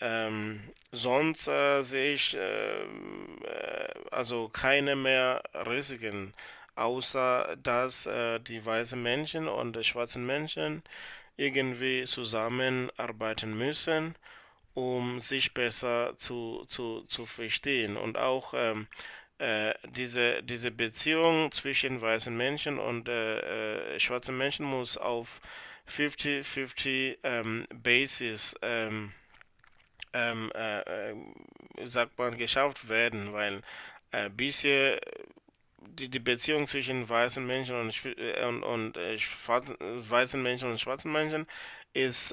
ähm, 0.00 0.60
sonst 0.92 1.48
äh, 1.48 1.82
sehe 1.82 2.14
ich 2.14 2.36
ähm, 2.40 3.38
äh, 3.44 3.88
also 4.12 4.48
keine 4.48 4.96
mehr 4.96 5.42
Risiken, 5.66 6.34
außer 6.76 7.56
dass 7.62 8.06
äh, 8.06 8.40
die 8.40 8.64
weißen 8.64 9.02
Menschen 9.02 9.48
und 9.48 9.76
die 9.76 9.84
schwarzen 9.84 10.26
Menschen 10.26 10.82
irgendwie 11.36 12.04
zusammenarbeiten 12.04 13.56
müssen, 13.58 14.16
um 14.74 15.20
sich 15.20 15.54
besser 15.54 16.14
zu, 16.16 16.64
zu, 16.68 17.02
zu 17.08 17.26
verstehen. 17.26 17.96
Und 17.96 18.18
auch 18.18 18.54
ähm, 18.56 18.88
äh, 19.44 19.74
diese, 19.90 20.42
diese 20.42 20.70
Beziehung 20.70 21.52
zwischen 21.52 22.00
weißen 22.00 22.34
Menschen 22.34 22.78
und 22.78 23.10
äh, 23.10 23.94
äh, 23.94 24.00
schwarzen 24.00 24.38
Menschen 24.38 24.64
muss 24.64 24.96
auf 24.96 25.42
50-50 25.86 27.18
ähm, 27.22 27.66
ähm, 28.62 29.12
ähm, 30.14 30.52
äh, 30.54 31.10
äh, 31.10 31.14
sagt 31.84 32.16
man, 32.16 32.38
geschafft 32.38 32.88
werden, 32.88 33.34
weil 33.34 33.60
bisher 34.36 34.98
die, 35.78 36.08
die 36.08 36.20
Beziehung 36.20 36.66
zwischen 36.66 37.06
weißen 37.06 37.44
Menschen 37.44 37.74
und, 37.74 38.06
und, 38.44 38.62
und 38.62 39.20
schwarzen, 39.20 39.76
weißen 39.80 40.42
Menschen 40.42 40.70
und 40.70 40.80
schwarzen 40.80 41.12
Menschen 41.12 41.46
ist 41.92 42.32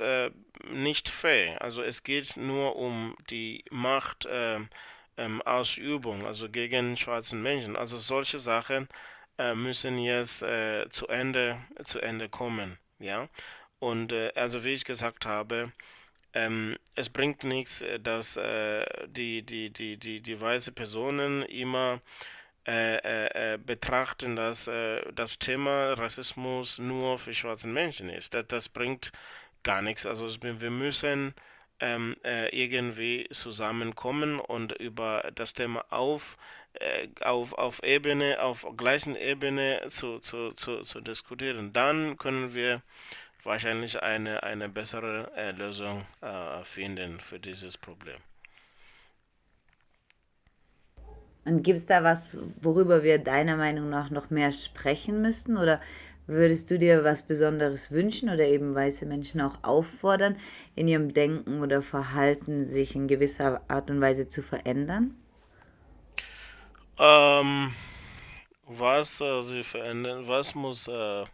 nicht 0.72 1.10
fair. 1.10 1.60
Also 1.62 1.82
es 1.82 2.04
geht 2.04 2.38
nur 2.38 2.76
um 2.76 3.18
die 3.32 3.66
Macht 3.72 4.26
äh, 4.26 4.60
ähm, 5.22 5.42
Ausübung, 5.44 6.26
also 6.26 6.50
gegen 6.50 6.98
schwarzen 6.98 7.42
Menschen. 7.42 7.76
Also 7.76 7.98
solche 7.98 8.40
Sachen 8.40 8.88
äh, 9.38 9.56
müssen 9.56 9.98
jetzt 10.00 10.42
äh, 10.44 10.90
zu 10.90 11.08
Ende 11.08 11.58
zu 11.86 12.00
Ende 12.00 12.30
kommen, 12.30 12.78
ja. 13.00 13.30
Und 13.80 14.12
äh, 14.12 14.32
also 14.36 14.64
wie 14.64 14.74
ich 14.74 14.86
gesagt 14.86 15.26
habe, 15.26 15.72
ähm, 16.34 16.78
es 16.96 17.10
bringt 17.10 17.44
nichts, 17.44 17.82
äh, 17.82 18.00
dass 18.00 18.38
äh, 18.38 18.86
die, 19.08 19.44
die, 19.44 19.70
die, 19.72 19.98
die, 19.98 20.22
die 20.22 20.40
weiße 20.42 20.72
Personen 20.72 21.44
immer 21.44 22.02
äh, 22.66 23.58
betrachten, 23.58 24.36
dass 24.36 24.70
das 25.16 25.40
Thema 25.40 25.94
Rassismus 25.94 26.78
nur 26.78 27.18
für 27.18 27.34
schwarze 27.34 27.68
Menschen 27.68 28.08
ist. 28.10 28.36
Das, 28.36 28.46
das 28.48 28.70
bringt 28.70 29.12
gar 29.64 29.82
nichts. 29.82 30.06
Also 30.06 30.28
wir 30.42 30.70
müssen 30.70 31.34
ähm, 31.82 32.16
äh, 32.24 32.50
irgendwie 32.56 33.28
zusammenkommen 33.32 34.40
und 34.40 34.72
über 34.74 35.30
das 35.36 35.54
Thema 35.54 35.84
auf, 35.90 36.38
äh, 36.74 37.08
auf, 37.26 37.54
auf 37.54 37.84
Ebene, 37.84 38.42
auf 38.42 38.66
gleichen 38.78 39.16
Ebene 39.16 39.82
zu, 39.90 40.20
zu, 40.20 40.54
zu, 40.54 40.82
zu 40.82 41.02
diskutieren. 41.02 41.74
Dann 41.74 42.18
können 42.18 42.54
wir 42.54 42.82
wahrscheinlich 43.44 44.02
eine, 44.02 44.44
eine 44.44 44.70
bessere 44.70 45.32
äh, 45.36 45.52
Lösung 45.52 46.06
äh, 46.22 46.64
finden 46.64 47.20
für 47.20 47.40
dieses 47.40 47.78
Problem. 47.78 48.18
Und 51.44 51.64
gibt 51.64 51.80
es 51.80 51.86
da 51.88 52.04
was, 52.04 52.38
worüber 52.62 53.02
wir 53.02 53.18
deiner 53.18 53.58
Meinung 53.58 53.90
nach 53.90 54.12
noch 54.12 54.30
mehr 54.30 54.52
sprechen 54.52 55.22
müssten? 55.22 55.58
Oder 55.58 55.82
würdest 56.32 56.72
du 56.72 56.80
dir 56.80 57.04
was 57.04 57.24
Besonderes 57.24 57.92
wünschen 57.92 58.30
oder 58.30 58.46
eben 58.46 58.74
weiße 58.74 59.06
Menschen 59.06 59.42
auch 59.42 59.58
auffordern, 59.62 60.38
in 60.76 60.88
ihrem 60.88 61.14
Denken 61.14 61.62
oder 61.62 61.82
Verhalten 61.82 62.66
sich 62.66 62.96
in 62.96 63.08
gewisser 63.08 63.62
Art 63.68 63.90
und 63.90 64.02
Weise 64.02 64.28
zu 64.28 64.42
verändern? 64.42 65.16
Ähm, 66.98 67.74
was 68.66 69.22
äh, 69.22 69.42
sie 69.42 69.64
verändern, 69.64 70.28
was 70.28 70.56
muss 70.56 70.88
äh, 70.88 71.26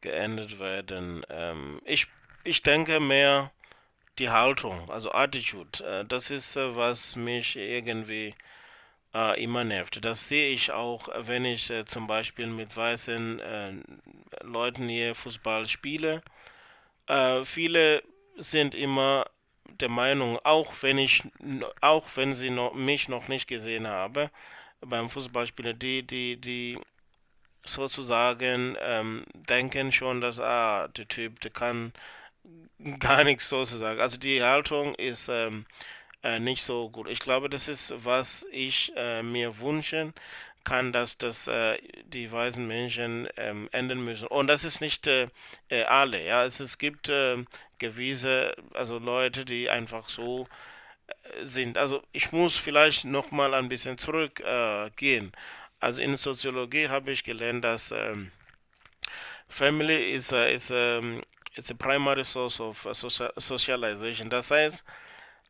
geändert 0.00 0.58
werden? 0.60 1.24
Ähm, 1.28 1.80
ich, 1.84 2.06
ich 2.44 2.62
denke 2.62 3.00
mehr 3.00 3.50
die 4.18 4.30
Haltung, 4.30 4.88
also 4.90 5.12
Attitude. 5.12 5.84
Äh, 5.84 6.04
das 6.04 6.30
ist, 6.30 6.56
äh, 6.56 6.76
was 6.76 7.16
mich 7.16 7.56
irgendwie 7.56 8.34
äh, 9.14 9.42
immer 9.42 9.64
nervt. 9.64 10.04
Das 10.04 10.28
sehe 10.28 10.52
ich 10.52 10.72
auch, 10.72 11.08
wenn 11.26 11.44
ich 11.44 11.70
äh, 11.70 11.84
zum 11.84 12.06
Beispiel 12.06 12.46
mit 12.46 12.76
weißen 12.76 13.40
äh, 13.40 13.72
Leuten 14.42 14.88
hier 14.88 15.14
Fußball 15.14 15.66
spiele. 15.66 16.22
Äh, 17.06 17.44
viele 17.44 18.02
sind 18.36 18.74
immer 18.74 19.24
der 19.80 19.88
Meinung, 19.90 20.38
auch 20.44 20.72
wenn 20.82 20.98
ich, 20.98 21.22
auch 21.80 22.06
wenn 22.16 22.34
sie 22.34 22.50
noch, 22.50 22.74
mich 22.74 23.08
noch 23.08 23.28
nicht 23.28 23.48
gesehen 23.48 23.86
habe 23.86 24.30
beim 24.80 25.10
Fußballspielen, 25.10 25.78
die, 25.78 26.02
die, 26.02 26.36
die 26.36 26.78
sozusagen 27.64 28.76
ähm, 28.80 29.24
denken 29.34 29.92
schon, 29.92 30.20
dass 30.20 30.40
ah, 30.40 30.88
der 30.88 31.08
Typ, 31.08 31.40
der 31.40 31.50
kann 31.50 31.92
gar 32.98 33.24
nichts 33.24 33.48
sozusagen. 33.48 34.00
Also 34.00 34.18
die 34.18 34.42
Haltung 34.42 34.94
ist 34.94 35.28
ähm, 35.28 35.66
äh, 36.22 36.38
nicht 36.38 36.62
so 36.62 36.90
gut. 36.90 37.08
Ich 37.08 37.20
glaube, 37.20 37.48
das 37.48 37.68
ist, 37.68 37.92
was 38.04 38.46
ich 38.52 38.92
äh, 38.96 39.22
mir 39.22 39.58
wünschen 39.60 40.14
kann, 40.64 40.92
dass 40.92 41.18
das 41.18 41.46
äh, 41.48 41.78
die 42.04 42.30
weißen 42.30 42.66
Menschen 42.66 43.28
ähm, 43.36 43.68
ändern 43.72 44.04
müssen. 44.04 44.26
Und 44.28 44.46
das 44.46 44.64
ist 44.64 44.80
nicht 44.80 45.06
äh, 45.06 45.28
äh, 45.68 45.84
alle. 45.84 46.24
Ja, 46.24 46.44
es, 46.44 46.60
es 46.60 46.78
gibt 46.78 47.08
äh, 47.08 47.44
gewisse, 47.78 48.54
also 48.74 48.98
Leute, 48.98 49.44
die 49.44 49.70
einfach 49.70 50.08
so 50.08 50.48
sind. 51.42 51.78
Also 51.78 52.02
ich 52.12 52.32
muss 52.32 52.56
vielleicht 52.56 53.04
noch 53.04 53.30
mal 53.30 53.54
ein 53.54 53.68
bisschen 53.68 53.98
zurückgehen. 53.98 55.32
also 55.80 56.00
in 56.02 56.16
Soziologie 56.16 56.88
habe 56.88 57.10
ich 57.12 57.24
gelernt, 57.24 57.64
dass 57.64 57.90
ähm, 57.92 58.30
Family 59.48 60.12
is 60.14 60.32
is 60.32 60.70
a, 60.70 61.00
it's 61.56 61.70
a 61.70 61.74
primary 61.74 62.24
source 62.24 62.60
of 62.60 62.86
socialization. 63.36 64.30
Das 64.30 64.50
heißt, 64.50 64.84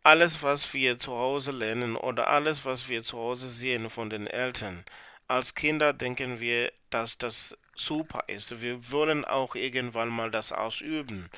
alles, 0.02 0.42
was 0.42 0.72
wir 0.74 0.98
zu 0.98 1.12
Hause 1.12 1.52
lernen 1.52 1.96
oder 1.96 2.28
alles, 2.28 2.64
was 2.64 2.88
wir 2.88 3.02
zu 3.02 3.18
Hause 3.18 3.48
sehen 3.48 3.90
von 3.90 4.10
den 4.10 4.26
Eltern, 4.26 4.84
als 5.28 5.54
Kinder 5.54 5.92
denken 5.92 6.40
wir, 6.40 6.72
dass 6.90 7.18
das 7.18 7.56
super 7.74 8.24
ist. 8.26 8.62
Wir 8.62 8.90
wollen 8.90 9.24
auch 9.24 9.54
irgendwann 9.54 10.08
mal 10.08 10.30
das 10.30 10.52
ausüben. 10.52 11.30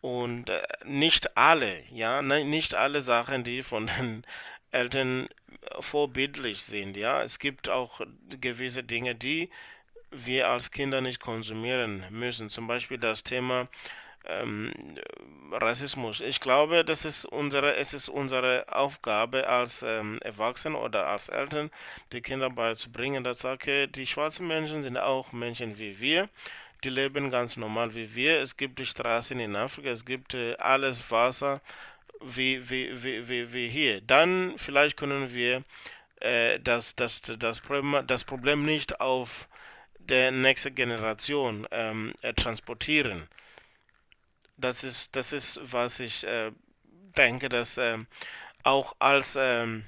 Und 0.00 0.50
äh, 0.50 0.62
nicht 0.84 1.36
alle, 1.36 1.82
ja, 1.90 2.22
ne, 2.22 2.44
nicht 2.44 2.74
alle 2.74 3.00
Sachen, 3.00 3.42
die 3.42 3.62
von 3.62 3.86
den 3.98 4.24
Eltern 4.70 5.28
vorbildlich 5.80 6.62
sind, 6.62 6.96
ja. 6.96 7.22
Es 7.22 7.38
gibt 7.38 7.68
auch 7.68 8.00
gewisse 8.40 8.84
Dinge, 8.84 9.14
die 9.14 9.50
wir 10.10 10.48
als 10.48 10.70
Kinder 10.70 11.00
nicht 11.00 11.20
konsumieren 11.20 12.04
müssen. 12.10 12.48
Zum 12.48 12.66
Beispiel 12.66 12.98
das 12.98 13.24
Thema 13.24 13.68
ähm, 14.28 14.72
Rassismus. 15.52 16.20
Ich 16.20 16.40
glaube, 16.40 16.84
das 16.84 17.04
ist 17.04 17.24
unsere, 17.24 17.76
es 17.76 17.94
ist 17.94 18.08
unsere 18.08 18.66
Aufgabe 18.68 19.48
als 19.48 19.82
ähm, 19.82 20.18
Erwachsene 20.22 20.76
oder 20.78 21.06
als 21.06 21.28
Eltern, 21.28 21.70
die 22.12 22.20
Kinder 22.20 22.50
beizubringen, 22.50 23.24
dass 23.24 23.44
okay, 23.44 23.86
die 23.86 24.06
schwarzen 24.06 24.46
Menschen 24.46 24.82
sind 24.82 24.98
auch 24.98 25.32
Menschen 25.32 25.78
wie 25.78 25.98
wir. 26.00 26.28
Die 26.84 26.90
leben 26.90 27.30
ganz 27.30 27.56
normal 27.56 27.94
wie 27.94 28.14
wir. 28.14 28.40
Es 28.40 28.56
gibt 28.56 28.78
die 28.78 28.86
Straßen 28.86 29.40
in 29.40 29.56
Afrika, 29.56 29.88
es 29.88 30.04
gibt 30.04 30.34
äh, 30.34 30.54
alles 30.56 31.10
Wasser 31.10 31.60
wie, 32.20 32.70
wie, 32.70 32.90
wie, 33.02 33.28
wie, 33.28 33.52
wie 33.52 33.68
hier. 33.68 34.00
Dann 34.02 34.54
vielleicht 34.56 34.96
können 34.96 35.34
wir 35.34 35.64
äh, 36.20 36.60
das, 36.60 36.94
das, 36.94 37.22
das, 37.22 37.60
Problem, 37.60 38.06
das 38.06 38.24
Problem 38.24 38.64
nicht 38.64 39.00
auf 39.00 39.48
der 39.98 40.30
nächste 40.30 40.70
Generation 40.70 41.66
ähm, 41.70 42.12
äh, 42.22 42.32
transportieren 42.34 43.28
das 44.58 44.84
ist, 44.84 45.16
das 45.16 45.32
ist, 45.32 45.60
was 45.72 46.00
ich 46.00 46.26
äh, 46.26 46.52
denke, 47.16 47.48
dass 47.48 47.78
äh, 47.78 47.98
auch 48.64 48.96
als 48.98 49.36
ähm, 49.40 49.84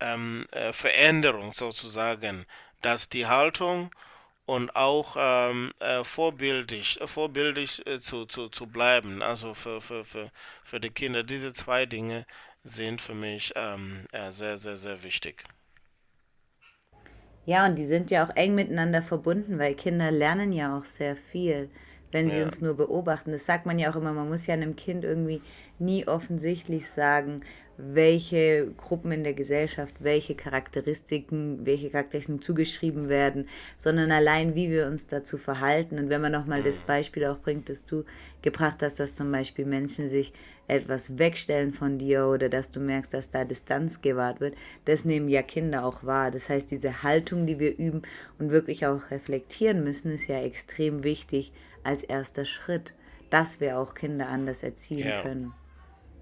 ähm, 0.00 0.46
äh, 0.52 0.72
Veränderung 0.72 1.52
sozusagen, 1.52 2.46
dass 2.82 3.08
die 3.08 3.26
Haltung 3.26 3.90
und 4.46 4.76
auch 4.76 5.16
ähm, 5.18 5.72
äh, 5.80 6.04
vorbildlich, 6.04 7.00
vorbildlich 7.04 7.86
äh, 7.86 8.00
zu, 8.00 8.26
zu, 8.26 8.48
zu 8.48 8.66
bleiben, 8.66 9.22
also 9.22 9.54
für, 9.54 9.80
für, 9.80 10.04
für, 10.04 10.30
für 10.62 10.80
die 10.80 10.90
Kinder, 10.90 11.22
diese 11.22 11.52
zwei 11.52 11.86
Dinge 11.86 12.26
sind 12.64 13.00
für 13.00 13.14
mich 13.14 13.52
ähm, 13.56 14.06
sehr, 14.30 14.58
sehr, 14.58 14.76
sehr 14.76 15.02
wichtig. 15.02 15.44
Ja, 17.46 17.64
und 17.64 17.76
die 17.76 17.86
sind 17.86 18.10
ja 18.10 18.26
auch 18.26 18.34
eng 18.34 18.54
miteinander 18.56 19.02
verbunden, 19.02 19.58
weil 19.58 19.74
Kinder 19.74 20.10
lernen 20.10 20.52
ja 20.52 20.76
auch 20.76 20.84
sehr 20.84 21.16
viel 21.16 21.70
wenn 22.16 22.30
sie 22.30 22.38
Ja, 22.38 22.44
uns 22.44 22.62
nur 22.62 22.74
beobachten. 22.74 23.30
Das 23.30 23.44
sagt 23.44 23.66
man 23.66 23.78
ja 23.78 23.90
auch 23.90 23.96
immer, 23.96 24.12
man 24.12 24.28
muss 24.28 24.46
ja 24.46 24.54
einem 24.54 24.74
Kind 24.74 25.04
irgendwie 25.04 25.42
nie 25.78 26.08
offensichtlich 26.08 26.88
sagen, 26.88 27.42
welche 27.76 28.68
Gruppen 28.78 29.12
in 29.12 29.22
der 29.22 29.34
Gesellschaft, 29.34 29.96
welche 30.00 30.34
Charakteristiken, 30.34 31.66
welche 31.66 31.90
Charakteristiken 31.90 32.40
zugeschrieben 32.40 33.10
werden, 33.10 33.46
sondern 33.76 34.10
allein, 34.12 34.54
wie 34.54 34.70
wir 34.70 34.86
uns 34.86 35.08
dazu 35.08 35.36
verhalten. 35.36 35.98
Und 35.98 36.08
wenn 36.08 36.22
man 36.22 36.32
nochmal 36.32 36.62
das 36.62 36.80
Beispiel 36.80 37.26
auch 37.26 37.38
bringt, 37.38 37.68
das 37.68 37.84
du 37.84 38.04
gebracht 38.40 38.78
hast, 38.82 38.98
dass 38.98 39.14
zum 39.14 39.30
Beispiel 39.30 39.66
Menschen 39.66 40.08
sich 40.08 40.32
etwas 40.68 41.18
wegstellen 41.18 41.70
von 41.70 41.98
dir 41.98 42.26
oder 42.26 42.48
dass 42.48 42.72
du 42.72 42.80
merkst, 42.80 43.12
dass 43.12 43.30
da 43.30 43.44
Distanz 43.44 44.00
gewahrt 44.00 44.40
wird, 44.40 44.54
das 44.86 45.04
nehmen 45.04 45.28
ja 45.28 45.42
Kinder 45.42 45.84
auch 45.84 46.02
wahr. 46.02 46.30
Das 46.30 46.48
heißt, 46.48 46.70
diese 46.70 47.02
Haltung, 47.02 47.46
die 47.46 47.60
wir 47.60 47.76
üben 47.76 48.02
und 48.38 48.50
wirklich 48.50 48.86
auch 48.86 49.10
reflektieren 49.10 49.84
müssen, 49.84 50.10
ist 50.10 50.28
ja 50.28 50.40
extrem 50.40 51.04
wichtig 51.04 51.52
als 51.86 52.02
erster 52.02 52.44
Schritt, 52.44 52.92
dass 53.30 53.60
wir 53.60 53.78
auch 53.78 53.94
Kinder 53.94 54.28
anders 54.28 54.62
erziehen 54.62 55.06
ja, 55.06 55.22
können. 55.22 55.54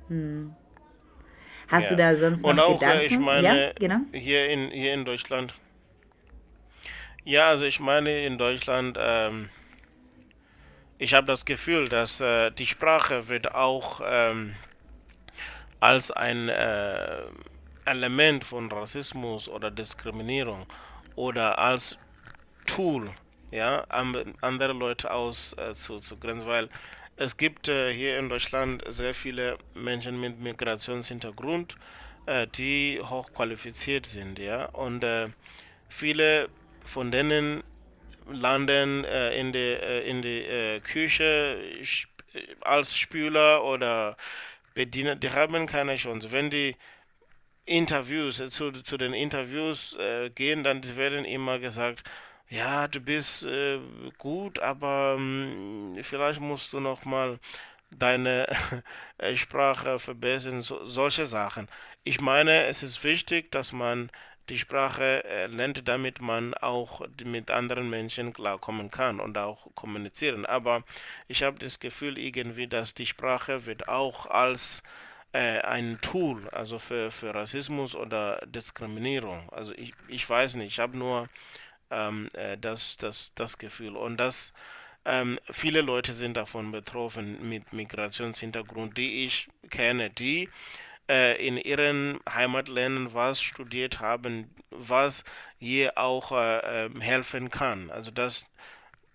Hm. 0.08 0.54
Hast 1.68 1.90
du 1.90 1.94
ja. 1.94 2.12
da 2.12 2.16
sonst 2.16 2.44
Und 2.44 2.56
noch 2.56 2.64
auch, 2.64 2.82
äh, 2.82 3.06
ich 3.06 3.12
Gedanken? 3.12 3.44
Ja, 3.44 3.52
meine, 3.52 3.74
genau. 3.78 4.00
hier 4.12 4.48
in, 4.48 4.70
hier 4.70 4.94
in 4.94 5.04
Deutschland, 5.04 5.54
ja, 7.24 7.48
also 7.48 7.64
ich 7.64 7.80
meine, 7.80 8.26
in 8.26 8.36
Deutschland, 8.36 8.98
ähm, 9.00 9.48
ich 10.98 11.14
habe 11.14 11.26
das 11.26 11.44
Gefühl, 11.44 11.88
dass 11.88 12.20
äh, 12.20 12.50
die 12.50 12.66
Sprache 12.66 13.28
wird 13.28 13.54
auch 13.54 14.02
ähm, 14.04 14.54
als 15.80 16.10
ein 16.10 16.48
äh, 16.48 17.22
Element 17.86 18.44
von 18.44 18.70
Rassismus 18.70 19.48
oder 19.48 19.70
Diskriminierung 19.70 20.66
oder 21.16 21.58
als 21.58 21.98
Tool, 22.66 23.08
ja, 23.54 23.84
an, 23.88 24.34
andere 24.40 24.72
Leute 24.72 25.12
aus 25.12 25.54
äh, 25.58 25.74
zu, 25.74 26.00
zu 26.00 26.16
grenzen, 26.16 26.46
weil 26.46 26.68
es 27.16 27.36
gibt 27.36 27.68
äh, 27.68 27.92
hier 27.92 28.18
in 28.18 28.28
Deutschland 28.28 28.82
sehr 28.88 29.14
viele 29.14 29.58
Menschen 29.74 30.20
mit 30.20 30.40
Migrationshintergrund, 30.40 31.76
äh, 32.26 32.48
die 32.48 33.00
hochqualifiziert 33.00 34.06
sind, 34.06 34.40
ja, 34.40 34.66
und 34.66 35.04
äh, 35.04 35.28
viele 35.88 36.48
von 36.84 37.12
denen 37.12 37.62
landen 38.28 39.04
äh, 39.04 39.38
in 39.38 39.52
die, 39.52 39.58
äh, 39.58 40.10
in 40.10 40.20
die 40.22 40.80
Küche 40.82 41.58
als 42.60 42.96
Spüler 42.96 43.62
oder 43.62 44.16
Bediener, 44.74 45.14
die 45.14 45.30
haben 45.30 45.66
keine 45.66 45.94
Chance. 45.94 46.32
Wenn 46.32 46.50
die 46.50 46.74
Interviews, 47.66 48.42
zu, 48.50 48.72
zu 48.72 48.96
den 48.96 49.14
Interviews 49.14 49.96
gehen, 50.34 50.64
dann 50.64 50.82
werden 50.96 51.24
immer 51.24 51.60
gesagt, 51.60 52.02
ja, 52.48 52.88
du 52.88 53.00
bist 53.00 53.44
äh, 53.44 53.80
gut, 54.18 54.58
aber 54.60 55.16
ähm, 55.18 55.96
vielleicht 56.02 56.40
musst 56.40 56.72
du 56.72 56.80
noch 56.80 57.04
mal 57.04 57.38
deine 57.90 58.46
äh, 59.18 59.34
Sprache 59.36 59.98
verbessern, 59.98 60.62
so, 60.62 60.84
solche 60.84 61.26
Sachen. 61.26 61.68
Ich 62.04 62.20
meine, 62.20 62.66
es 62.66 62.82
ist 62.82 63.02
wichtig, 63.04 63.50
dass 63.52 63.72
man 63.72 64.10
die 64.50 64.58
Sprache 64.58 65.24
lernt, 65.48 65.88
damit 65.88 66.20
man 66.20 66.52
auch 66.54 67.00
mit 67.24 67.50
anderen 67.50 67.88
Menschen 67.88 68.34
klarkommen 68.34 68.90
kann 68.90 69.18
und 69.20 69.38
auch 69.38 69.74
kommunizieren. 69.74 70.44
Aber 70.44 70.84
ich 71.28 71.42
habe 71.42 71.58
das 71.58 71.80
Gefühl 71.80 72.18
irgendwie, 72.18 72.66
dass 72.68 72.92
die 72.94 73.06
Sprache 73.06 73.64
wird 73.66 73.88
auch 73.88 74.26
als 74.26 74.82
äh, 75.32 75.60
ein 75.60 75.98
Tool, 76.00 76.48
also 76.50 76.78
für, 76.78 77.10
für 77.10 77.34
Rassismus 77.34 77.94
oder 77.94 78.38
Diskriminierung. 78.46 79.48
Also 79.50 79.72
ich, 79.74 79.92
ich 80.08 80.28
weiß 80.28 80.56
nicht, 80.56 80.72
ich 80.74 80.78
habe 80.78 80.96
nur 80.96 81.28
ähm, 81.94 82.28
äh, 82.34 82.58
das, 82.58 82.96
das, 82.96 83.34
das 83.34 83.58
Gefühl. 83.58 83.96
Und 83.96 84.18
das 84.18 84.52
ähm, 85.04 85.38
viele 85.50 85.82
Leute 85.82 86.12
sind 86.12 86.36
davon 86.36 86.72
betroffen 86.72 87.48
mit 87.48 87.72
Migrationshintergrund, 87.72 88.96
die 88.96 89.24
ich 89.24 89.48
kenne, 89.70 90.10
die 90.10 90.48
äh, 91.08 91.46
in 91.46 91.58
ihren 91.58 92.20
Heimatländern 92.28 93.12
was 93.12 93.42
studiert 93.42 94.00
haben, 94.00 94.50
was 94.70 95.24
hier 95.58 95.98
auch 95.98 96.32
äh, 96.32 96.86
ähm, 96.86 97.00
helfen 97.00 97.50
kann. 97.50 97.90
Also 97.90 98.10
das 98.10 98.46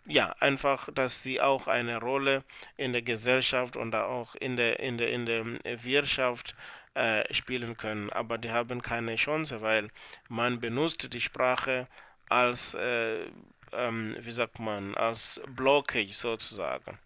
ja, 0.05 0.33
einfach, 0.39 0.89
dass 0.93 1.21
sie 1.21 1.39
auch 1.39 1.67
eine 1.67 1.99
Rolle 1.99 2.43
in 2.77 2.93
der 2.93 3.03
Gesellschaft 3.03 3.75
und 3.75 3.93
auch 3.93 4.33
in 4.35 4.57
der, 4.57 4.79
in 4.79 4.97
der, 4.97 5.09
in 5.11 5.25
der 5.27 5.45
Wirtschaft 5.83 6.55
äh, 6.95 7.31
spielen 7.31 7.77
können. 7.77 8.09
Aber 8.11 8.39
die 8.39 8.49
haben 8.51 8.81
keine 8.81 9.15
Chance, 9.17 9.61
weil 9.61 9.89
man 10.27 10.59
benutzt 10.59 11.13
die 11.13 11.21
Sprache 11.21 11.87
als, 12.29 12.75
äh, 12.75 13.25
ähm, 13.73 14.15
wie 14.19 14.31
sagt 14.31 14.59
man, 14.59 14.95
als 14.95 15.41
Blockage 15.55 16.13
sozusagen. 16.13 16.97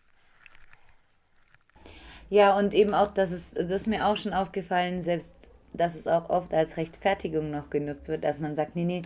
Ja, 2.29 2.57
und 2.57 2.73
eben 2.73 2.93
auch, 2.93 3.12
dass 3.12 3.31
es, 3.31 3.51
das 3.51 3.71
ist 3.71 3.88
mir 3.88 4.07
auch 4.07 4.17
schon 4.17 4.33
aufgefallen, 4.33 5.01
selbst, 5.01 5.51
dass 5.73 5.95
es 5.95 6.07
auch 6.07 6.29
oft 6.29 6.53
als 6.53 6.77
Rechtfertigung 6.77 7.51
noch 7.51 7.69
genutzt 7.69 8.07
wird, 8.07 8.23
dass 8.23 8.39
man 8.39 8.55
sagt, 8.55 8.75
nee, 8.75 8.86
nee, 8.86 9.03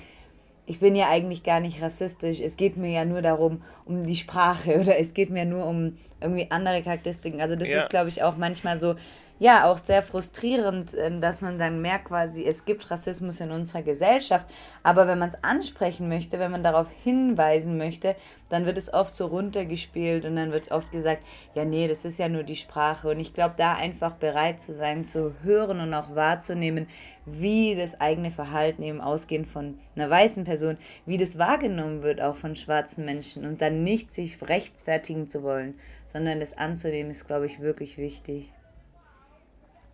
ich 0.65 0.79
bin 0.79 0.95
ja 0.95 1.09
eigentlich 1.09 1.43
gar 1.43 1.59
nicht 1.59 1.81
rassistisch. 1.81 2.41
Es 2.41 2.57
geht 2.57 2.77
mir 2.77 2.91
ja 2.91 3.05
nur 3.05 3.21
darum, 3.21 3.63
um 3.85 4.05
die 4.05 4.15
Sprache 4.15 4.79
oder 4.81 4.99
es 4.99 5.13
geht 5.13 5.29
mir 5.29 5.45
nur 5.45 5.65
um 5.65 5.97
irgendwie 6.21 6.51
andere 6.51 6.83
Charakteristiken. 6.83 7.41
Also 7.41 7.55
das 7.55 7.69
ja. 7.69 7.81
ist, 7.81 7.89
glaube 7.89 8.09
ich, 8.09 8.23
auch 8.23 8.37
manchmal 8.37 8.79
so, 8.79 8.95
ja 9.39 9.65
auch 9.69 9.77
sehr 9.77 10.03
frustrierend, 10.03 10.95
ähm, 10.97 11.21
dass 11.21 11.41
man 11.41 11.57
dann 11.57 11.81
merkt 11.81 12.05
quasi, 12.05 12.45
es 12.45 12.65
gibt 12.65 12.89
Rassismus 12.89 13.39
in 13.39 13.51
unserer 13.51 13.83
Gesellschaft, 13.83 14.47
aber 14.83 15.07
wenn 15.07 15.19
man 15.19 15.29
es 15.29 15.43
ansprechen 15.43 16.09
möchte, 16.09 16.39
wenn 16.39 16.51
man 16.51 16.63
darauf 16.63 16.87
hinweisen 17.03 17.77
möchte, 17.77 18.15
dann 18.49 18.65
wird 18.65 18.77
es 18.77 18.93
oft 18.93 19.13
so 19.15 19.27
runtergespielt 19.27 20.25
und 20.25 20.35
dann 20.35 20.51
wird 20.51 20.71
oft 20.71 20.91
gesagt, 20.91 21.21
ja 21.53 21.65
nee, 21.65 21.87
das 21.87 22.05
ist 22.05 22.17
ja 22.17 22.29
nur 22.29 22.43
die 22.43 22.55
Sprache. 22.55 23.09
Und 23.09 23.19
ich 23.19 23.33
glaube, 23.33 23.55
da 23.57 23.75
einfach 23.75 24.13
bereit 24.13 24.59
zu 24.59 24.73
sein, 24.73 25.05
zu 25.05 25.33
hören 25.43 25.81
und 25.81 25.93
auch 25.93 26.15
wahrzunehmen, 26.15 26.87
wie 27.25 27.75
das 27.75 27.99
eigene 27.99 28.31
Verhalten 28.31 28.83
eben 28.83 29.01
ausgehend 29.01 29.47
von 29.47 29.77
einer 29.95 30.09
weißen 30.09 30.45
Person, 30.45 30.77
wie 31.05 31.17
das 31.17 31.37
wahrgenommen 31.37 32.03
wird 32.03 32.21
auch 32.21 32.37
von 32.37 32.55
schwarzen 32.55 33.05
Menschen. 33.05 33.45
Und 33.45 33.61
dann 33.61 33.83
nicht 33.83 34.13
sich 34.13 34.41
rechtfertigen 34.41 35.29
zu 35.29 35.43
wollen, 35.43 35.77
sondern 36.07 36.39
das 36.39 36.57
anzunehmen, 36.57 37.11
ist, 37.11 37.27
glaube 37.27 37.45
ich, 37.47 37.59
wirklich 37.59 37.97
wichtig. 37.97 38.51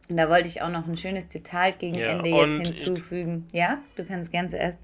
Und 0.10 0.18
da 0.18 0.30
wollte 0.30 0.48
ich 0.48 0.62
auch 0.62 0.70
noch 0.70 0.86
ein 0.86 0.98
schönes 0.98 1.30
Zitat 1.30 1.80
gegen 1.80 1.96
ja, 1.96 2.08
Ende 2.08 2.30
jetzt 2.30 2.76
hinzufügen. 2.76 3.48
Ja, 3.52 3.82
du 3.96 4.06
kannst 4.06 4.32
gern 4.32 4.50
zuerst. 4.50 4.78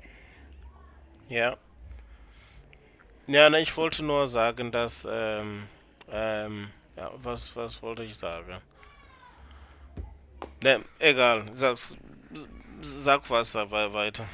Ja. 1.27 1.57
Ja, 3.27 3.49
ne, 3.49 3.59
ich 3.59 3.75
wollte 3.77 4.03
nur 4.03 4.27
sagen, 4.27 4.71
dass, 4.71 5.07
ähm, 5.09 5.67
ähm, 6.11 6.69
ja, 6.97 7.11
was, 7.17 7.55
was 7.55 7.81
wollte 7.83 8.03
ich 8.03 8.15
sagen? 8.15 8.57
Ne, 10.63 10.79
egal, 10.97 11.43
sag, 11.53 11.77
sag 12.81 13.29
was 13.29 13.51
dabei 13.51 13.93
weiter. 13.93 14.25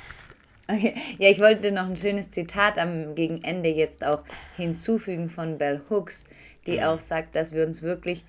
Okay, 0.68 0.96
ja, 1.20 1.30
ich 1.30 1.40
wollte 1.40 1.72
noch 1.72 1.88
ein 1.88 1.98
schönes 1.98 2.32
Zitat 2.32 2.80
am 2.80 3.14
gegen 3.14 3.44
Ende 3.44 3.70
jetzt 3.70 4.04
auch 4.04 4.24
hinzufügen 4.56 5.30
von 5.30 5.58
Bell 5.58 5.82
Hooks, 5.90 6.24
die 6.66 6.78
mhm. 6.78 6.84
auch 6.84 7.00
sagt, 7.00 7.36
dass 7.36 7.54
wir 7.54 7.66
uns 7.66 7.82
wirklich 7.84 8.24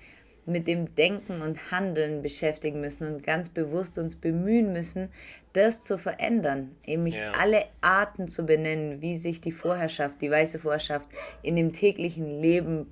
mit 0.47 0.67
dem 0.67 0.95
Denken 0.95 1.41
und 1.41 1.71
Handeln 1.71 2.21
beschäftigen 2.21 2.81
müssen 2.81 3.05
und 3.05 3.23
ganz 3.23 3.49
bewusst 3.49 3.97
uns 3.97 4.15
bemühen 4.15 4.73
müssen, 4.73 5.09
das 5.53 5.81
zu 5.81 5.97
verändern. 5.97 6.75
Nämlich 6.85 7.15
ja. 7.15 7.33
alle 7.39 7.65
Arten 7.81 8.27
zu 8.27 8.45
benennen, 8.45 9.01
wie 9.01 9.17
sich 9.17 9.41
die 9.41 9.51
Vorherrschaft, 9.51 10.21
die 10.21 10.31
weiße 10.31 10.59
Vorherrschaft 10.59 11.09
in 11.43 11.55
dem 11.55 11.73
täglichen 11.73 12.41
Leben 12.41 12.87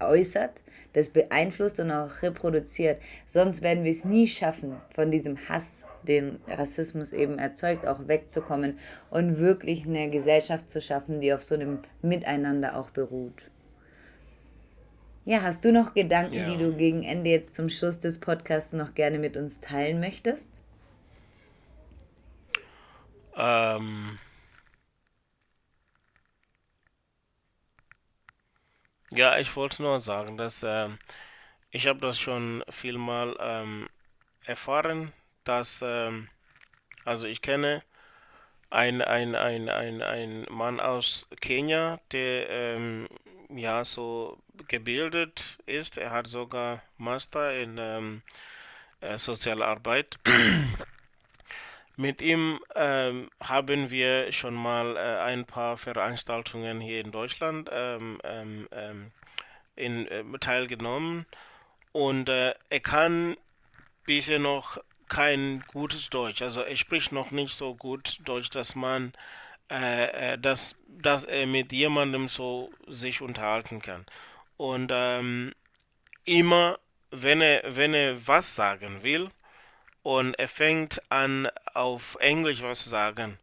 äußert, 0.00 0.62
das 0.92 1.08
beeinflusst 1.08 1.80
und 1.80 1.90
auch 1.90 2.22
reproduziert. 2.22 3.00
Sonst 3.26 3.62
werden 3.62 3.84
wir 3.84 3.90
es 3.90 4.04
nie 4.04 4.26
schaffen, 4.26 4.76
von 4.94 5.10
diesem 5.10 5.36
Hass, 5.48 5.84
den 6.06 6.40
Rassismus 6.48 7.12
eben 7.12 7.38
erzeugt, 7.38 7.86
auch 7.86 8.08
wegzukommen 8.08 8.78
und 9.10 9.38
wirklich 9.38 9.86
eine 9.86 10.10
Gesellschaft 10.10 10.70
zu 10.70 10.80
schaffen, 10.80 11.20
die 11.20 11.32
auf 11.32 11.42
so 11.42 11.54
einem 11.54 11.78
Miteinander 12.02 12.76
auch 12.76 12.90
beruht. 12.90 13.51
Ja, 15.24 15.42
hast 15.42 15.64
du 15.64 15.72
noch 15.72 15.94
Gedanken, 15.94 16.34
ja. 16.34 16.50
die 16.50 16.58
du 16.58 16.76
gegen 16.76 17.04
Ende 17.04 17.30
jetzt 17.30 17.54
zum 17.54 17.68
Schluss 17.68 18.00
des 18.00 18.18
Podcasts 18.18 18.72
noch 18.72 18.94
gerne 18.94 19.18
mit 19.18 19.36
uns 19.36 19.60
teilen 19.60 20.00
möchtest? 20.00 20.50
Ähm. 23.36 24.18
Ja, 29.10 29.38
ich 29.38 29.54
wollte 29.54 29.82
nur 29.82 30.00
sagen, 30.00 30.36
dass 30.36 30.62
äh, 30.62 30.88
ich 31.70 31.86
habe 31.86 32.00
das 32.00 32.18
schon 32.18 32.64
vielmal 32.68 33.36
ähm, 33.38 33.88
erfahren, 34.44 35.12
dass 35.44 35.82
ähm, 35.86 36.28
also 37.04 37.26
ich 37.26 37.42
kenne 37.42 37.82
ein, 38.70 39.02
ein, 39.02 39.34
ein, 39.34 39.68
ein, 39.68 40.02
ein 40.02 40.46
Mann 40.50 40.80
aus 40.80 41.28
Kenia, 41.40 42.00
der 42.10 42.48
ähm, 42.48 43.08
ja 43.58 43.84
so 43.84 44.38
gebildet 44.68 45.58
ist. 45.66 45.96
Er 45.96 46.10
hat 46.10 46.26
sogar 46.26 46.82
Master 46.98 47.58
in 47.58 47.78
ähm, 47.78 48.22
äh, 49.00 49.18
Sozialarbeit. 49.18 50.18
Mit 51.96 52.22
ihm 52.22 52.58
ähm, 52.74 53.30
haben 53.42 53.90
wir 53.90 54.32
schon 54.32 54.54
mal 54.54 54.96
äh, 54.96 55.20
ein 55.20 55.44
paar 55.44 55.76
Veranstaltungen 55.76 56.80
hier 56.80 57.00
in 57.00 57.12
Deutschland 57.12 57.68
ähm, 57.72 58.18
ähm, 58.24 58.68
ähm 58.72 59.12
in, 59.74 60.06
äh, 60.08 60.24
teilgenommen 60.38 61.26
und 61.92 62.28
äh, 62.28 62.54
er 62.68 62.80
kann 62.80 63.36
bisher 64.04 64.38
noch 64.38 64.78
kein 65.08 65.62
gutes 65.66 66.08
Deutsch. 66.10 66.42
Also 66.42 66.62
er 66.62 66.76
spricht 66.76 67.12
noch 67.12 67.30
nicht 67.30 67.54
so 67.54 67.74
gut 67.74 68.18
Deutsch, 68.24 68.50
dass 68.50 68.74
man 68.74 69.12
äh, 69.70 70.32
äh, 70.32 70.38
dass, 70.38 70.76
dass 70.88 71.24
er 71.24 71.46
mit 71.46 71.72
jemandem 71.72 72.28
so 72.28 72.70
sich 72.86 73.20
unterhalten 73.20 73.80
kann. 73.80 74.06
Und 74.56 74.90
ähm, 74.94 75.52
immer, 76.24 76.78
wenn 77.10 77.40
er, 77.40 77.62
wenn 77.76 77.94
er 77.94 78.26
was 78.26 78.54
sagen 78.54 79.02
will 79.02 79.30
und 80.02 80.34
er 80.38 80.48
fängt 80.48 81.02
an 81.10 81.48
auf 81.74 82.16
Englisch 82.20 82.62
was 82.62 82.82
zu 82.82 82.88
sagen, 82.88 83.38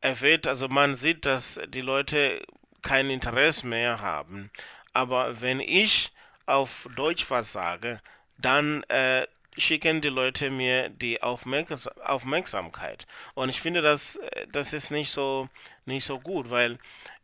er 0.00 0.20
wird, 0.20 0.46
also 0.46 0.68
man 0.68 0.96
sieht, 0.96 1.26
dass 1.26 1.60
die 1.68 1.80
Leute 1.80 2.42
kein 2.82 3.10
Interesse 3.10 3.66
mehr 3.66 4.00
haben. 4.00 4.50
Aber 4.92 5.40
wenn 5.40 5.60
ich 5.60 6.12
auf 6.46 6.88
Deutsch 6.96 7.30
was 7.30 7.52
sage, 7.52 8.00
dann 8.38 8.82
äh, 8.84 9.26
schicken 9.58 10.00
die 10.00 10.08
Leute 10.08 10.50
mir 10.50 10.88
die 10.88 11.22
Aufmerks 11.22 11.88
Aufmerksamkeit. 11.88 13.06
Und 13.34 13.48
ich 13.48 13.60
finde, 13.60 13.82
das, 13.82 14.16
äh, 14.16 14.46
das 14.50 14.72
ist 14.72 14.90
nicht 14.90 15.10
so, 15.10 15.48
nicht 15.86 16.04
so 16.04 16.18
gut, 16.18 16.50
weil 16.50 16.78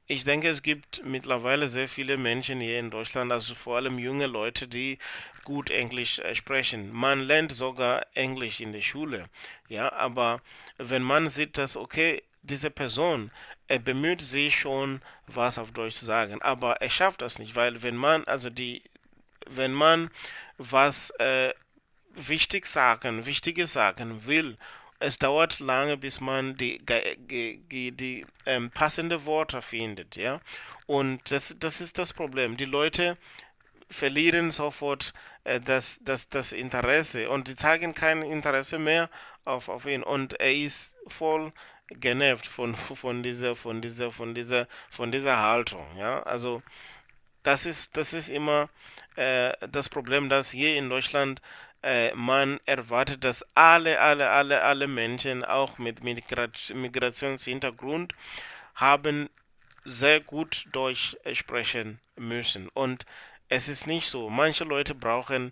ich 0.07 0.25
denke, 0.25 0.49
es 0.49 0.63
gibt 0.63 1.05
mittlerweile 1.05 1.67
sehr 1.67 1.89
viele 1.89 2.19
Menschen 2.19 2.61
hier 2.61 2.79
in 2.79 2.91
Deutschland, 2.91 3.33
also 3.33 3.55
vor 3.55 3.77
allem 3.77 3.99
junge 3.99 4.27
Leute, 4.27 4.69
die 4.69 4.99
gut 5.45 5.71
Englisch 5.71 6.19
äh, 6.19 6.35
sprechen. 6.35 6.93
Man 6.93 7.21
lernt 7.21 7.53
sogar 7.53 8.07
Englisch 8.15 8.61
in 8.61 8.73
der 8.73 8.83
Schule. 8.83 9.25
Ja, 9.69 9.93
aber 9.93 10.43
wenn 10.77 11.03
man 11.03 11.29
sieht, 11.31 11.57
dass, 11.57 11.77
okay, 11.77 12.23
diese 12.43 12.71
Person, 12.71 13.31
er 13.69 13.79
bemüht 13.79 14.21
sich 14.21 14.59
schon, 14.59 15.01
was 15.27 15.59
auf 15.59 15.73
Deutsch 15.73 15.97
zu 15.97 16.05
sagen, 16.05 16.43
aber 16.43 16.83
er 16.83 16.91
schafft 16.91 17.23
das 17.23 17.39
nicht, 17.39 17.57
weil 17.57 17.83
wenn 17.83 17.97
man, 17.97 18.25
also 18.25 18.51
die, 18.51 18.83
wenn 19.47 19.73
man 19.73 20.11
was 20.59 21.11
äh, 21.19 21.55
wichtig 22.17 22.67
sagen, 22.67 23.27
wichtige 23.27 23.67
sagen 23.67 24.27
will, 24.27 24.57
es 25.01 25.19
dauert 25.19 25.61
lange, 25.61 25.97
bis 25.97 26.21
man 26.21 26.57
die, 26.57 26.79
die, 26.79 27.93
die, 27.93 28.27
ähm, 28.47 28.71
passende 28.71 29.27
Worte 29.27 29.61
findet, 29.61 30.17
ja. 30.17 30.41
Und 30.87 31.31
das, 31.31 31.57
das 31.59 31.81
ist 31.81 31.99
das 31.99 32.13
Problem. 32.13 32.57
Die 32.57 32.65
Leute 32.65 33.19
verlieren 33.91 34.51
sofort 34.51 35.13
äh, 35.45 35.61
das, 35.61 36.01
das, 36.05 36.29
das 36.29 36.53
Interesse 36.53 37.29
und 37.29 37.49
sie 37.49 37.57
zeigen 37.57 37.95
kein 37.95 38.23
Interesse 38.23 38.79
mehr 38.79 39.11
auf, 39.45 39.69
auf 39.69 39.87
ihn. 39.87 40.03
Und 40.03 40.41
er 40.41 40.55
ist 40.55 40.97
voll 41.07 41.53
genervt 41.89 42.47
von, 42.47 42.75
von 42.75 43.23
dieser, 43.23 43.55
von 43.55 43.83
dieser, 43.83 44.11
von 44.11 44.35
dieser, 44.35 44.67
von 44.91 45.13
dieser 45.13 45.41
Haltung, 45.41 45.87
ja. 45.99 46.23
Also 46.23 46.63
das 47.43 47.67
ist, 47.67 47.97
das 47.97 48.15
ist 48.15 48.31
immer 48.31 48.71
äh, 49.17 49.53
das 49.71 49.91
Problem, 49.91 50.29
dass 50.29 50.51
hier 50.51 50.77
in 50.77 50.89
Deutschland 50.89 51.43
man 52.15 52.61
erwartet, 52.65 53.25
dass 53.25 53.45
alle, 53.55 54.01
alle, 54.01 54.31
alle, 54.31 54.63
alle 54.63 54.87
Menschen, 54.87 55.45
auch 55.45 55.77
mit 55.79 56.03
Migrationshintergrund, 56.03 58.15
haben 58.75 59.29
sehr 59.85 60.21
gut 60.21 60.67
Deutsch 60.73 61.17
sprechen 61.33 62.01
müssen. 62.17 62.69
Und 62.71 63.05
es 63.49 63.69
ist 63.69 63.87
nicht 63.87 64.09
so. 64.09 64.31
Manche 64.31 64.65
Leute 64.65 64.95
brauchen 64.95 65.51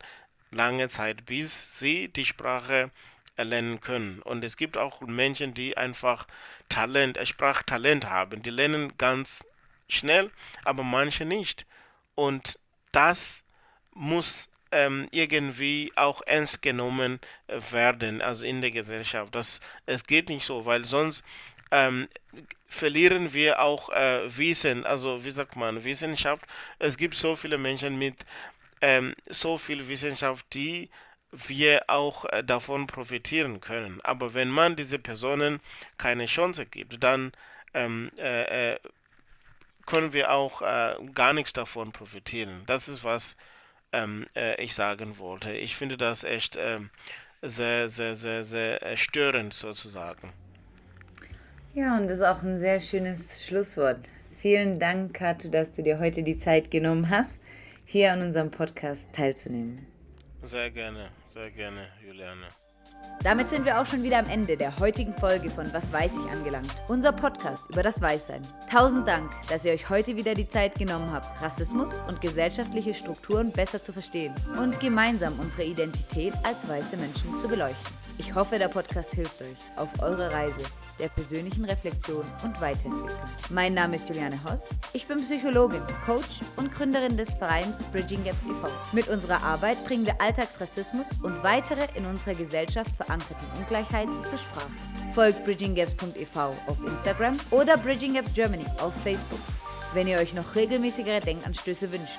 lange 0.51 0.89
Zeit, 0.89 1.27
bis 1.27 1.79
sie 1.79 2.09
die 2.09 2.25
Sprache 2.25 2.91
lernen 3.37 3.81
können. 3.81 4.23
Und 4.23 4.45
es 4.45 4.57
gibt 4.57 4.77
auch 4.77 5.01
Menschen, 5.03 5.55
die 5.55 5.77
einfach 5.77 6.27
Talent, 6.69 7.19
Sprachtalent 7.27 8.09
haben. 8.09 8.43
Die 8.43 8.51
lernen 8.51 8.97
ganz 8.99 9.45
schnell, 9.89 10.31
aber 10.65 10.83
manche 10.83 11.25
nicht. 11.25 11.67
Und 12.15 12.59
das 12.93 13.45
muss 13.93 14.51
irgendwie 15.11 15.93
auch 15.97 16.23
ernst 16.27 16.63
genommen 16.63 17.21
werden, 17.71 18.23
also 18.23 18.45
in 18.45 18.61
der 18.61 18.71
Gesellschaft. 18.71 19.35
Das, 19.35 19.61
es 19.87 20.07
geht 20.07 20.29
nicht 20.29 20.45
so, 20.45 20.65
weil 20.65 20.85
sonst 20.85 21.25
ähm, 21.71 22.09
verlieren 22.69 23.33
wir 23.33 23.61
auch 23.61 23.91
äh, 23.91 24.21
Wissen, 24.37 24.87
also 24.87 25.25
wie 25.25 25.31
sagt 25.31 25.57
man, 25.57 25.85
Wissenschaft. 25.85 26.47
Es 26.79 26.97
gibt 26.97 27.15
so 27.15 27.37
viele 27.37 27.59
Menschen 27.59 27.99
mit 27.99 28.25
ähm, 28.81 29.15
so 29.29 29.59
viel 29.59 29.89
Wissenschaft, 29.89 30.47
die 30.55 30.91
wir 31.31 31.85
auch 31.89 32.25
äh, 32.27 32.45
davon 32.45 32.87
profitieren 32.87 33.61
können. 33.61 34.01
Aber 34.03 34.35
wenn 34.35 34.51
man 34.51 34.77
diese 34.77 34.99
Personen 34.99 35.61
keine 35.99 36.27
Chance 36.27 36.67
gibt, 36.67 37.03
dann 37.03 37.33
ähm, 37.75 38.11
äh, 38.19 38.73
äh, 38.73 38.79
können 39.87 40.13
wir 40.13 40.31
auch 40.31 40.63
äh, 40.63 40.95
gar 41.15 41.33
nichts 41.33 41.53
davon 41.53 41.93
profitieren. 41.93 42.65
Das 42.67 42.89
ist, 42.89 43.03
was 43.05 43.37
ähm, 43.93 44.27
äh, 44.35 44.63
ich 44.63 44.75
sagen 44.75 45.19
wollte. 45.19 45.53
Ich 45.53 45.77
finde 45.77 45.97
das 45.97 46.25
echt 46.25 46.57
ähm, 46.57 46.91
sehr, 47.43 47.89
sehr, 47.89 48.15
sehr, 48.15 48.45
sehr 48.45 48.97
störend 48.97 49.55
sozusagen. 49.55 50.33
Ja, 51.75 51.97
und 51.97 52.05
das 52.05 52.19
ist 52.19 52.23
auch 52.23 52.43
ein 52.43 52.59
sehr 52.59 52.81
schönes 52.81 53.45
Schlusswort. 53.45 54.09
Vielen 54.41 54.79
Dank, 54.79 55.15
Kato, 55.15 55.49
dass 55.49 55.73
du 55.73 55.83
dir 55.83 55.99
heute 55.99 56.23
die 56.23 56.37
Zeit 56.37 56.71
genommen 56.71 57.09
hast, 57.09 57.41
hier 57.85 58.13
an 58.13 58.23
unserem 58.23 58.51
Podcast 58.51 59.13
teilzunehmen. 59.13 59.87
Sehr 60.43 60.71
gerne, 60.71 61.11
sehr 61.29 61.51
gerne, 61.51 61.87
Juliane. 62.05 62.62
Damit 63.23 63.51
sind 63.51 63.65
wir 63.65 63.81
auch 63.81 63.87
schon 63.87 64.03
wieder 64.03 64.19
am 64.19 64.27
Ende 64.27 64.57
der 64.57 64.81
heutigen 64.81 65.15
Folge 65.15 65.49
von 65.49 65.73
Was 65.73 65.93
weiß 65.93 66.17
ich 66.17 66.33
angelangt. 66.33 66.75
Unser 66.89 67.13
Podcast 67.13 67.63
über 67.69 67.85
das 67.85 68.03
Weißsein. 68.03 68.43
Tausend 68.69 69.07
Dank, 69.07 69.31
dass 69.49 69.65
ihr 69.65 69.73
euch 69.73 69.89
heute 69.91 70.17
wieder 70.17 70.35
die 70.35 70.49
Zeit 70.49 70.75
genommen 70.75 71.13
habt, 71.13 71.41
Rassismus 71.41 72.01
und 72.09 72.21
gesellschaftliche 72.21 72.95
Strukturen 72.95 73.53
besser 73.53 73.81
zu 73.81 73.93
verstehen 73.93 74.35
und 74.61 74.81
gemeinsam 74.81 75.39
unsere 75.39 75.63
Identität 75.63 76.35
als 76.43 76.69
weiße 76.69 76.97
Menschen 76.97 77.39
zu 77.39 77.47
beleuchten. 77.47 77.95
Ich 78.19 78.35
hoffe, 78.35 78.59
der 78.59 78.69
Podcast 78.69 79.15
hilft 79.15 79.41
euch 79.41 79.59
auf 79.77 79.89
eurer 80.03 80.33
Reise 80.33 80.63
der 81.03 81.09
persönlichen 81.09 81.65
Reflexion 81.65 82.25
und 82.45 82.61
Weiterentwicklung. 82.61 83.19
Mein 83.51 83.75
Name 83.75 83.97
ist 83.97 84.09
Juliane 84.09 84.39
Hoss. 84.45 84.69
Ich 84.93 85.07
bin 85.07 85.21
Psychologin, 85.21 85.83
Coach 86.07 86.41
und 86.57 86.73
Gründerin 86.73 87.17
des 87.17 87.35
Vereins 87.35 87.83
Bridging 87.91 88.23
Gaps 88.23 88.45
e.V. 88.45 88.69
Mit 88.93 89.09
unserer 89.09 89.43
Arbeit 89.43 89.85
bringen 89.85 90.07
wir 90.07 90.21
Alltagsrassismus 90.21 91.11
und 91.23 91.43
weitere 91.43 91.89
in 91.97 92.07
unserer 92.07 92.35
Gesellschaft 92.35 92.91
verankerten 92.97 93.47
Ungleichheiten 93.59 94.15
zur 94.27 94.39
Sprache. 94.39 94.71
Folgt 95.13 95.45
bridginggaps.ev 95.45 96.37
auf 96.39 96.79
Instagram 96.87 97.37
oder 97.51 97.77
Bridging 97.79 98.15
Gaps 98.15 98.33
Germany 98.33 98.65
auf 98.79 98.95
Facebook 99.03 99.41
wenn 99.95 100.09
ihr 100.09 100.19
euch 100.19 100.35
noch 100.35 100.55
regelmäßigere 100.55 101.21
Denkanstöße 101.21 101.91
wünscht 101.93 102.19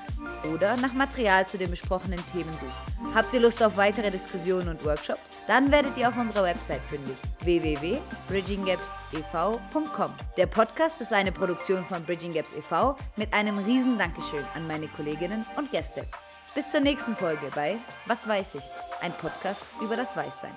oder 0.53 0.77
nach 0.77 0.93
Material 0.93 1.47
zu 1.47 1.57
den 1.57 1.71
besprochenen 1.71 2.23
Themen 2.27 2.53
sucht. 2.53 3.15
Habt 3.15 3.33
ihr 3.33 3.39
Lust 3.39 3.63
auf 3.63 3.77
weitere 3.77 4.11
Diskussionen 4.11 4.67
und 4.69 4.85
Workshops? 4.85 5.39
Dann 5.47 5.71
werdet 5.71 5.97
ihr 5.97 6.09
auf 6.09 6.17
unserer 6.17 6.43
Website 6.43 6.81
fündig 6.89 7.15
www.bridginggapsev.com. 7.41 10.11
Der 10.37 10.45
Podcast 10.47 11.01
ist 11.01 11.13
eine 11.13 11.31
Produktion 11.31 11.85
von 11.85 12.03
Bridging 12.03 12.33
Gaps 12.33 12.53
e.V. 12.53 12.95
mit 13.15 13.33
einem 13.33 13.59
riesen 13.59 13.97
Dankeschön 13.97 14.45
an 14.55 14.67
meine 14.67 14.87
Kolleginnen 14.87 15.45
und 15.57 15.71
Gäste. 15.71 16.05
Bis 16.55 16.69
zur 16.69 16.81
nächsten 16.81 17.15
Folge 17.15 17.51
bei 17.55 17.77
Was 18.05 18.27
weiß 18.27 18.55
ich? 18.55 18.63
Ein 19.01 19.13
Podcast 19.13 19.61
über 19.81 19.95
das 19.95 20.15
Weißsein. 20.15 20.55